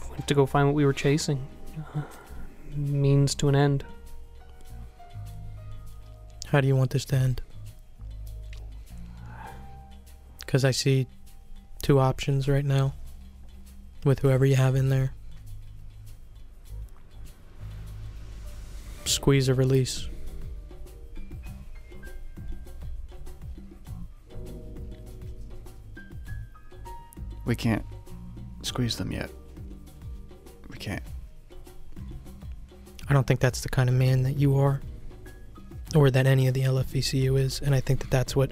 [0.10, 1.46] went to go find what we were chasing.
[1.96, 2.02] Uh,
[2.78, 3.84] means to an end.
[6.48, 7.42] How do you want this to end?
[10.40, 11.08] Because I see
[11.82, 12.94] two options right now
[14.06, 15.12] with whoever you have in there.
[19.06, 20.08] Squeeze or release.
[27.46, 27.86] We can't
[28.62, 29.32] squeeze them yet.
[33.10, 34.82] I don't think that's the kind of man that you are,
[35.96, 38.52] or that any of the LFVCU is, and I think that that's what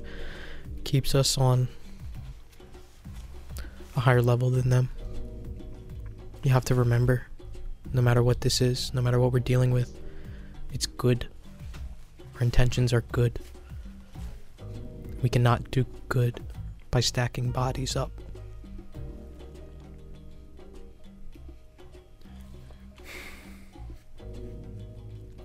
[0.84, 1.68] keeps us on
[3.96, 4.90] a higher level than them.
[6.44, 7.28] You have to remember,
[7.94, 10.00] no matter what this is, no matter what we're dealing with,
[10.72, 11.28] it's good.
[12.36, 13.40] Our intentions are good.
[15.22, 16.40] We cannot do good
[16.92, 18.12] by stacking bodies up.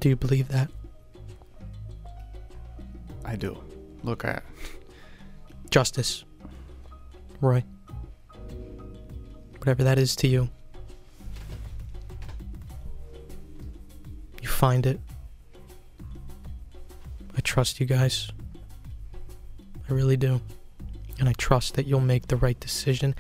[0.01, 0.71] Do you believe that?
[3.25, 3.63] I do.
[4.03, 4.43] Look, at
[5.71, 6.25] Justice.
[7.41, 7.63] Roy.
[9.59, 10.49] Whatever that is to you.
[14.43, 14.99] You find it.
[17.37, 18.33] I trust you guys.
[19.89, 20.41] I really do.
[21.19, 23.15] And I trust that you'll make the right decision.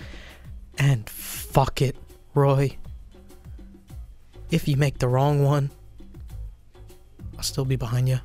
[0.79, 1.95] And fuck it,
[2.35, 2.77] Roy.
[4.51, 5.71] If you make the wrong one,
[7.41, 8.21] I'll still be behind you.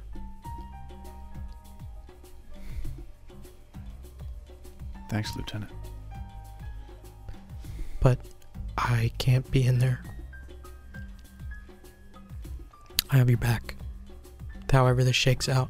[5.08, 5.72] thanks, Lieutenant.
[8.02, 8.20] But
[8.78, 10.02] I can't be in there.
[13.10, 13.76] I have your back.
[14.70, 15.70] However, this shakes out.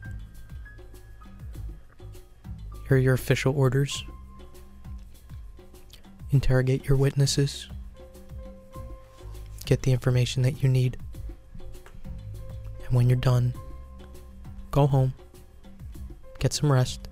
[2.88, 4.04] Here are your official orders.
[6.32, 7.68] Interrogate your witnesses.
[9.66, 10.98] Get the information that you need.
[12.86, 13.54] And when you're done,
[14.72, 15.14] go home.
[16.40, 17.08] Get some rest.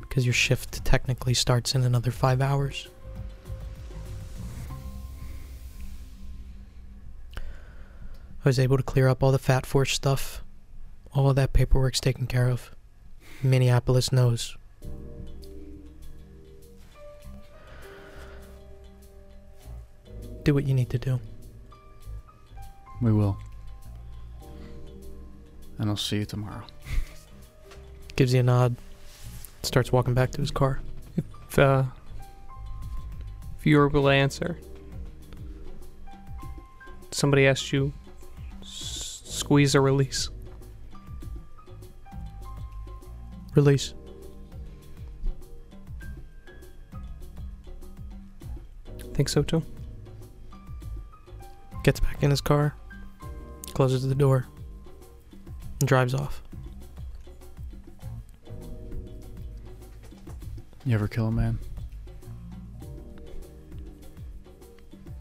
[0.00, 2.88] Because your shift technically starts in another five hours.
[7.36, 10.44] I was able to clear up all the Fat Force stuff.
[11.12, 12.70] All that paperwork's taken care of.
[13.42, 14.56] Minneapolis knows.
[20.44, 21.18] Do what you need to do.
[23.02, 23.36] We will.
[25.78, 26.62] And I'll see you tomorrow.
[28.16, 28.76] Gives you a nod.
[29.62, 30.80] Starts walking back to his car.
[31.16, 31.84] If, uh,
[33.58, 34.58] if you were able to answer,
[37.10, 37.92] somebody asked you,
[38.62, 40.28] s- squeeze or release.
[43.54, 43.94] Release.
[49.14, 49.62] Think so too?
[51.84, 52.74] Gets back in his car.
[53.72, 54.46] Closes the door.
[55.80, 56.42] And drives off.
[60.84, 61.58] You ever kill a man?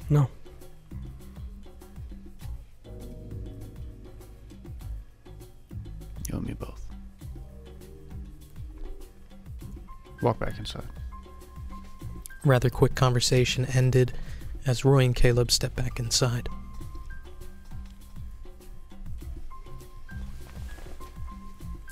[0.10, 0.30] No.
[6.30, 6.86] You and me both.
[10.22, 10.84] Walk back inside.
[12.44, 14.14] Rather quick conversation ended
[14.68, 16.48] as Roy and Caleb step back inside.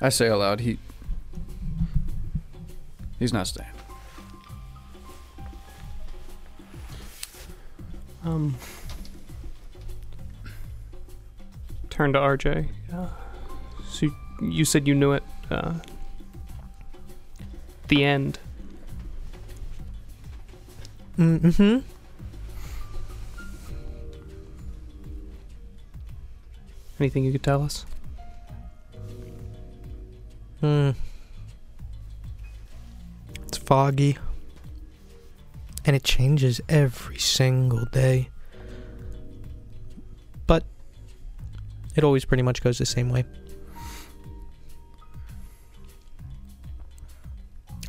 [0.04, 0.78] I say aloud, he.
[3.20, 3.70] He's not staying.
[8.26, 8.56] Um,
[11.90, 12.68] turn to RJ.
[12.94, 13.08] Uh,
[13.88, 15.24] so you, you said you knew it.
[15.50, 15.76] Uh,
[17.88, 18.40] the end.
[21.18, 21.80] Mm-hmm.
[27.00, 27.86] Anything you could tell us?
[30.64, 30.92] Hmm.
[33.48, 34.18] It's foggy.
[35.84, 38.30] And it changes every single day.
[40.48, 40.64] But
[41.98, 43.26] it always pretty much goes the same way.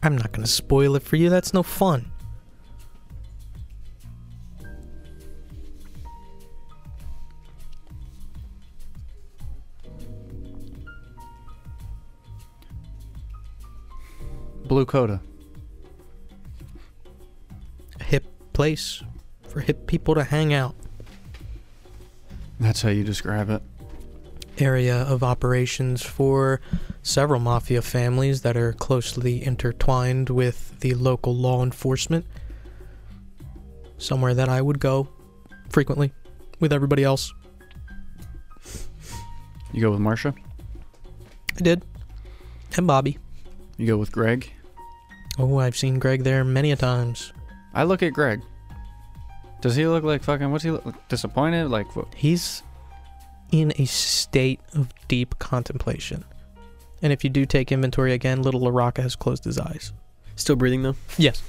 [0.03, 1.31] I'm not to spoil it for you.
[1.31, 2.11] That's no fun.
[14.65, 15.21] Blue Coda.
[18.01, 19.03] A hip place
[19.49, 20.75] for hip people to hang out.
[22.59, 23.63] That's how you describe it.
[24.59, 26.61] area of operations for
[27.03, 32.25] several mafia families that are closely intertwined with the local law enforcement.
[33.99, 35.09] Somewhere that I would go
[35.71, 36.13] frequently
[36.61, 37.33] with everybody else.
[39.73, 40.35] You go with Marsha?
[41.59, 41.85] I did.
[42.77, 43.19] And Bobby.
[43.77, 44.53] You go with Greg?
[45.39, 47.33] Oh, I've seen Greg there many a times.
[47.75, 48.41] I look at Greg.
[49.61, 50.53] Does he look like fucking.
[50.53, 51.71] What's he look disappointed?
[51.71, 52.13] Like, what?
[52.15, 52.63] He's
[53.51, 56.25] in a state of deep contemplation.
[57.03, 59.93] And if you do take inventory again, little LaRocca has closed his eyes.
[60.37, 60.97] Still breathing though?
[61.19, 61.43] Yes.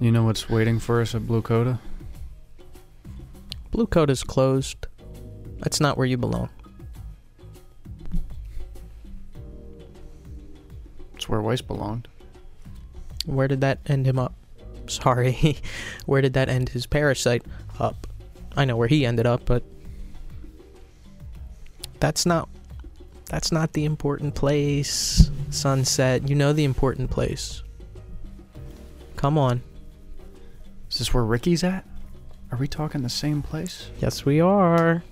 [0.00, 1.80] You know what's waiting for us at Blue Coda?
[3.72, 4.86] Blue Coda is closed.
[5.58, 6.50] That's not where you belong.
[11.16, 12.06] It's where Weiss belonged.
[13.26, 14.34] Where did that end him up?
[14.86, 15.58] Sorry.
[16.06, 17.42] where did that end his parasite
[17.80, 18.06] up?
[18.56, 19.64] I know where he ended up, but
[21.98, 22.48] that's not
[23.26, 25.28] that's not the important place.
[25.50, 27.64] Sunset, you know the important place.
[29.16, 29.60] Come on.
[30.98, 31.86] Is this where Ricky's at?
[32.50, 33.88] Are we talking the same place?
[34.00, 35.04] Yes, we are.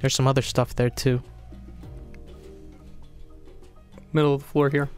[0.00, 1.22] There's some other stuff there too.
[4.12, 4.88] Middle of the floor here.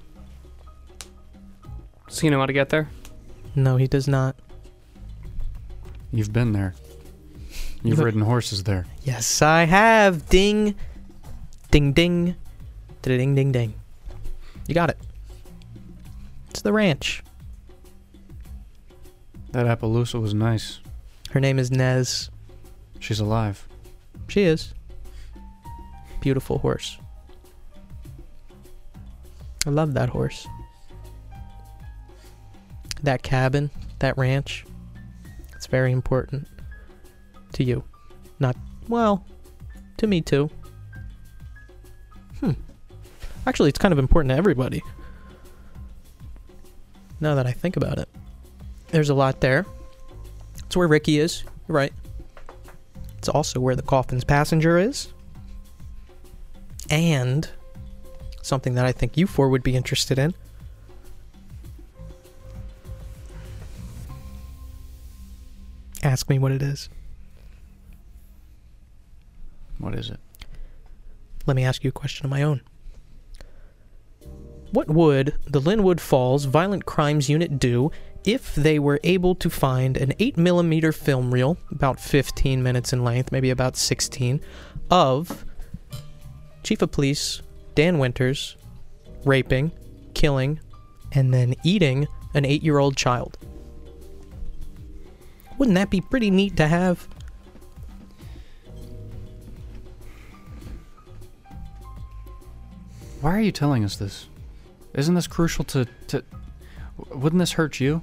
[2.09, 2.89] Does he know how to get there?
[3.55, 4.37] No, he does not.
[6.13, 6.73] You've been there.
[7.83, 8.87] You've ridden horses there.
[9.03, 10.31] Yes, I have.
[10.31, 10.77] Ding.
[11.71, 12.37] Ding ding.
[13.03, 13.75] Ding ding ding.
[14.67, 14.99] You got it.
[16.49, 17.23] It's the ranch.
[19.59, 20.79] That Appaloosa was nice.
[21.33, 22.31] Her name is Nez.
[23.01, 23.67] She's alive.
[24.29, 24.73] She is.
[26.21, 26.97] Beautiful horse.
[29.67, 30.47] I love that horse.
[33.03, 33.69] That cabin,
[33.99, 34.65] that ranch.
[35.57, 36.47] It's very important
[37.55, 37.83] to you.
[38.39, 38.57] Not,
[38.87, 39.27] well,
[39.97, 40.49] to me too.
[42.39, 42.53] Hmm.
[43.45, 44.85] Actually, it's kind of important to everybody.
[47.19, 48.09] Now that I think about it,
[48.89, 49.67] there's a lot there.
[50.59, 51.45] It's where Ricky is.
[51.67, 51.93] Right.
[53.19, 55.13] It's also where the coffin's passenger is.
[56.91, 57.49] And
[58.43, 60.35] something that I think you four would be interested in.
[66.03, 66.89] Ask me what it is.
[69.79, 70.21] What is it?
[71.47, 72.63] Let me ask you a question of my own.
[74.71, 77.91] What would the Linwood Falls Violent Crimes Unit do
[78.25, 83.33] if they were able to find an 8mm film reel, about 15 minutes in length,
[83.33, 84.41] maybe about 16,
[84.91, 85.45] of
[86.63, 87.43] Chief of Police
[87.75, 88.57] Dan Winters
[89.25, 89.73] raping,
[90.15, 90.61] killing,
[91.13, 93.39] and then eating an eight year old child?
[95.57, 97.09] Wouldn't that be pretty neat to have?
[103.21, 104.29] Why are you telling us this?
[104.95, 106.25] Isn't this crucial to to?
[107.11, 108.03] Wouldn't this hurt you?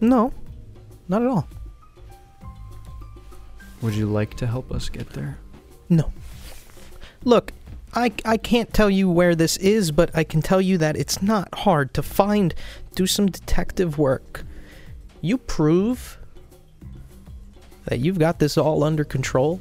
[0.00, 0.32] No,
[1.08, 1.48] not at all.
[3.82, 5.38] Would you like to help us get there?
[5.88, 6.12] No.
[7.24, 7.52] Look,
[7.94, 11.22] I, I can't tell you where this is, but I can tell you that it's
[11.22, 12.54] not hard to find.
[12.94, 14.44] Do some detective work.
[15.20, 16.18] You prove
[17.86, 19.60] that you've got this all under control.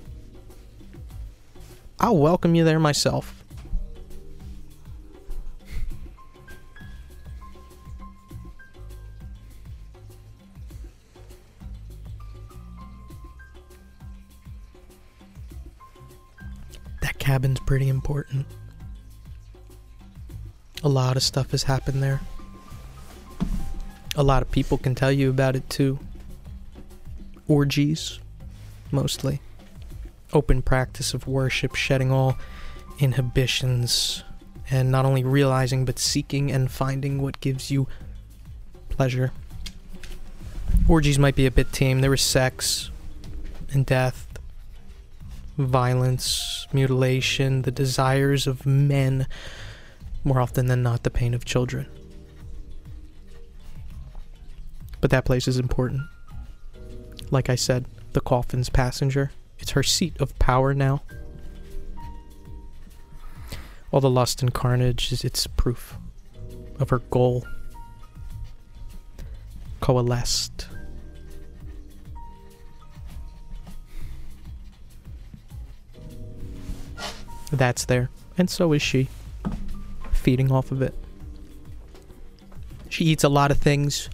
[1.99, 3.36] I'll welcome you there myself.
[17.19, 18.45] Cabin's pretty important.
[20.83, 22.21] A lot of stuff has happened there.
[24.15, 25.99] A lot of people can tell you about it too.
[27.47, 28.19] Orgies,
[28.91, 29.41] mostly.
[30.33, 32.37] Open practice of worship, shedding all
[32.99, 34.23] inhibitions,
[34.69, 37.87] and not only realizing but seeking and finding what gives you
[38.89, 39.31] pleasure.
[40.87, 42.01] Orgies might be a bit tame.
[42.01, 42.91] There was sex
[43.71, 44.26] and death,
[45.57, 49.27] violence, mutilation, the desires of men,
[50.23, 51.87] more often than not, the pain of children.
[55.01, 56.01] But that place is important.
[57.31, 59.31] Like I said, the coffin's passenger.
[59.59, 61.03] It's her seat of power now.
[63.91, 65.97] All the lust and carnage is its proof
[66.79, 67.45] of her goal.
[69.81, 70.67] Coalesced.
[77.51, 79.07] That's there, and so is she,
[80.11, 80.93] feeding off of it.
[82.89, 84.09] She eats a lot of things,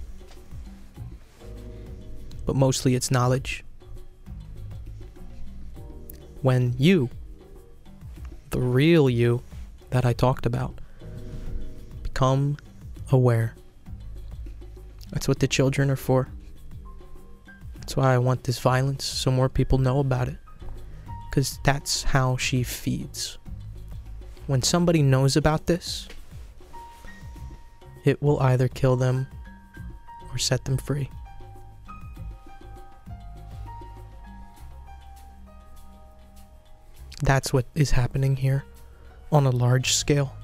[2.45, 3.63] but mostly it's knowledge.
[6.41, 7.09] When you,
[8.51, 9.41] the real you
[9.89, 10.79] that I talked about,
[12.01, 12.57] become
[13.11, 13.55] aware.
[15.11, 16.27] That's what the children are for.
[17.75, 20.37] That's why I want this violence so more people know about it.
[21.33, 23.39] Because that's how she feeds.
[24.45, 26.07] When somebody knows about this,
[28.05, 29.25] it will either kill them
[30.31, 31.09] or set them free.
[37.23, 38.63] That's what is happening here
[39.31, 40.35] on a large scale.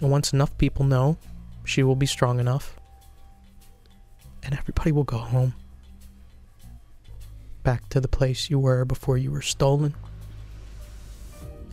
[0.00, 1.18] And once enough people know,
[1.64, 2.74] she will be strong enough.
[4.42, 5.54] And everybody will go home.
[7.68, 9.94] Back to the place you were before you were stolen.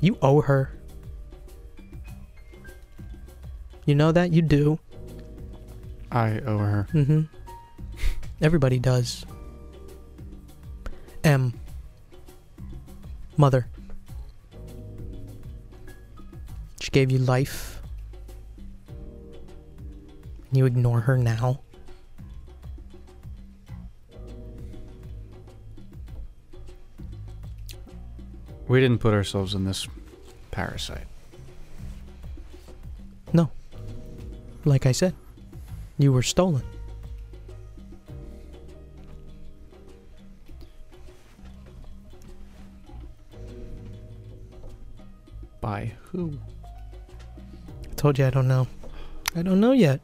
[0.02, 0.78] You owe her.
[3.86, 4.34] You know that?
[4.34, 4.78] You do.
[6.12, 6.88] I owe her.
[6.92, 7.22] Mm hmm.
[8.42, 9.26] Everybody does.
[11.24, 11.54] M.
[13.38, 13.66] Mother.
[16.82, 17.82] She gave you life.
[20.52, 21.62] You ignore her now.
[28.68, 29.88] We didn't put ourselves in this
[30.52, 31.06] parasite.
[33.34, 33.52] No.
[34.64, 35.14] Like I said,
[35.98, 36.64] you were stolen.
[45.62, 46.38] By who?
[47.84, 48.68] I told you I don't know.
[49.36, 50.00] I don't know yet.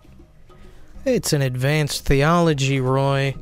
[1.05, 3.35] It's an advanced theology, Roy.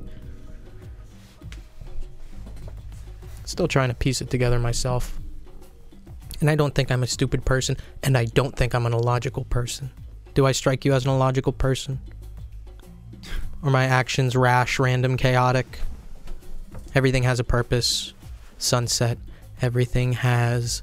[3.60, 5.19] Still trying to piece it together myself.
[6.40, 9.44] And I don't think I'm a stupid person, and I don't think I'm an illogical
[9.44, 9.91] person.
[10.34, 11.99] Do I strike you as an illogical person?
[13.61, 15.80] Or my actions rash, random, chaotic?
[16.95, 18.14] Everything has a purpose.
[18.60, 19.18] Sunset.
[19.61, 20.81] Everything has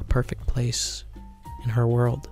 [0.00, 1.04] a perfect place
[1.62, 2.28] in her world.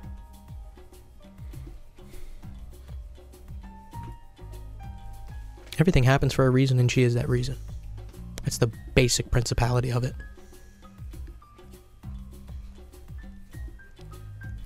[5.79, 7.57] Everything happens for a reason, and she is that reason.
[8.61, 10.15] The basic principality of it.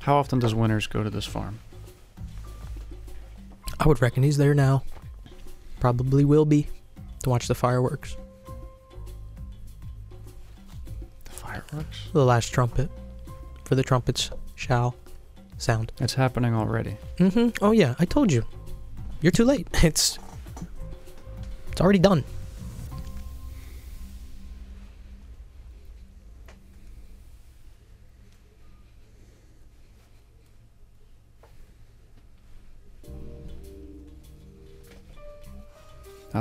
[0.01, 1.59] How often does Winters go to this farm?
[3.81, 4.83] I would reckon he's there now.
[5.81, 6.67] Probably will be
[7.23, 8.17] to watch the fireworks.
[11.25, 12.09] The fireworks?
[12.13, 12.91] The last trumpet.
[13.65, 14.95] For the trumpets shall
[15.57, 15.93] sound.
[16.01, 16.97] It's happening already.
[17.19, 17.65] Mm-hmm.
[17.65, 18.45] Oh yeah, I told you.
[19.21, 19.69] You're too late.
[19.83, 20.19] It's
[21.73, 22.25] it's already done.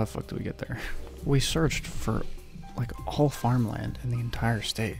[0.05, 0.79] The fuck do we get there?
[1.25, 2.25] We searched for
[2.75, 4.97] like all farmland in the entire state.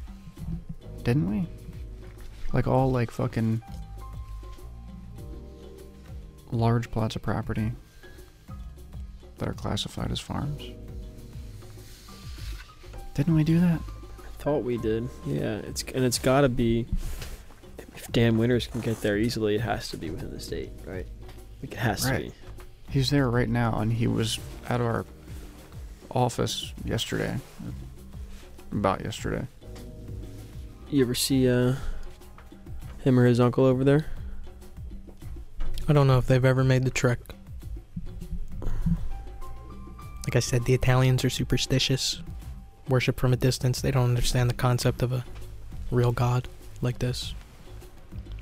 [1.03, 1.47] Didn't we?
[2.53, 3.61] Like all like fucking
[6.51, 7.71] large plots of property
[9.39, 10.61] that are classified as farms.
[13.15, 13.79] Didn't we do that?
[13.79, 15.07] I thought we did.
[15.25, 16.87] Yeah, it's and it's got to be.
[17.95, 21.05] If Dan Winters can get there easily, it has to be within the state, right?
[21.61, 22.17] Like it has Right.
[22.25, 22.33] to be.
[22.93, 24.37] He's there right now, and he was
[24.69, 25.03] at our
[26.11, 27.39] office yesterday.
[28.71, 29.47] About yesterday.
[30.91, 31.73] You ever see uh
[33.03, 34.05] him or his uncle over there?
[35.89, 37.17] I don't know if they've ever made the trek.
[38.61, 42.21] Like I said, the Italians are superstitious.
[42.89, 43.81] Worship from a distance.
[43.81, 45.25] They don't understand the concept of a
[45.89, 46.47] real God
[46.83, 47.33] like this.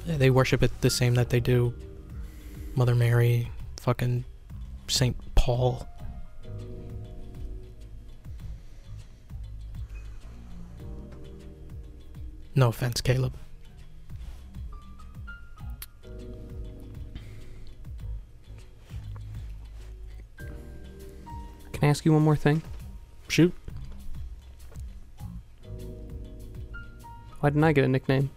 [0.05, 1.73] They worship it the same that they do
[2.75, 3.49] Mother Mary,
[3.79, 4.25] fucking
[4.87, 5.87] Saint Paul.
[12.53, 13.33] No offense, Caleb.
[21.71, 22.61] Can I ask you one more thing?
[23.27, 23.53] Shoot.
[27.39, 28.29] Why didn't I get a nickname?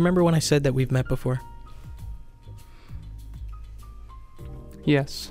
[0.00, 1.40] remember when I said that we've met before?
[4.84, 5.30] Yes.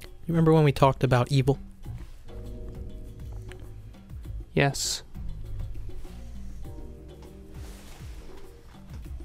[0.00, 1.58] You remember when we talked about evil?
[4.52, 5.02] Yes.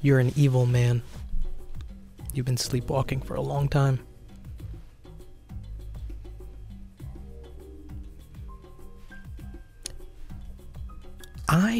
[0.01, 1.01] You're an evil man.
[2.33, 3.99] You've been sleepwalking for a long time.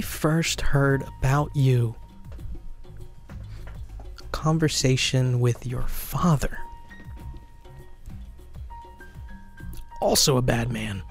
[0.01, 1.95] First heard about you.
[4.31, 6.57] Conversation with your father.
[10.01, 11.01] Also a bad man.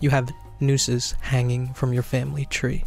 [0.00, 0.30] You have
[0.60, 2.84] nooses hanging from your family tree.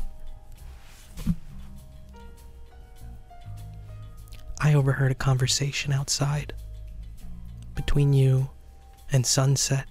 [4.61, 6.53] I overheard a conversation outside
[7.76, 8.49] between you
[9.11, 9.89] and Sunset.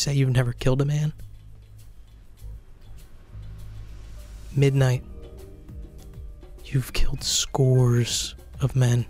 [0.00, 1.12] Say you've never killed a man?
[4.56, 5.04] Midnight.
[6.64, 9.04] You've killed scores of men.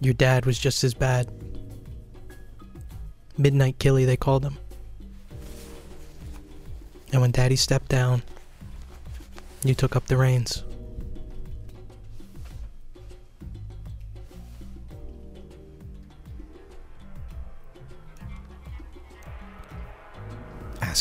[0.00, 1.32] Your dad was just as bad.
[3.38, 4.58] Midnight Killy, they called him.
[7.10, 8.22] And when Daddy stepped down,
[9.64, 10.62] you took up the reins.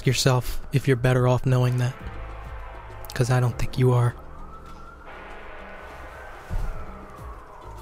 [0.01, 1.93] Ask yourself if you're better off knowing that.
[3.07, 4.15] Because I don't think you are.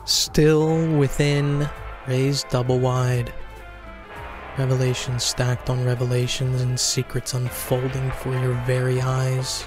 [0.04, 1.70] Still within
[2.08, 3.32] RJ's double wide.
[4.58, 9.66] Revelations stacked on revelations and secrets unfolding before your very eyes.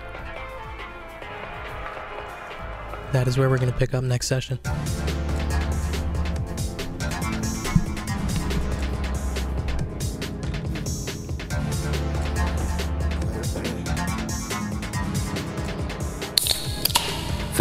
[3.13, 4.59] That is where we're going to pick up next session.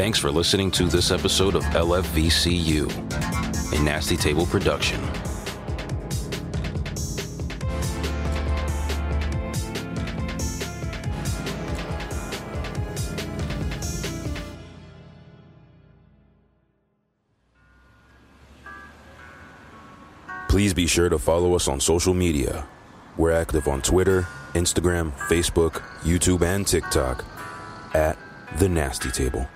[0.01, 2.89] Thanks for listening to this episode of LFVCU,
[3.71, 4.99] a Nasty Table production.
[20.49, 22.67] Please be sure to follow us on social media.
[23.17, 24.23] We're active on Twitter,
[24.55, 27.23] Instagram, Facebook, YouTube, and TikTok
[27.93, 28.17] at
[28.57, 29.47] The Nasty Table.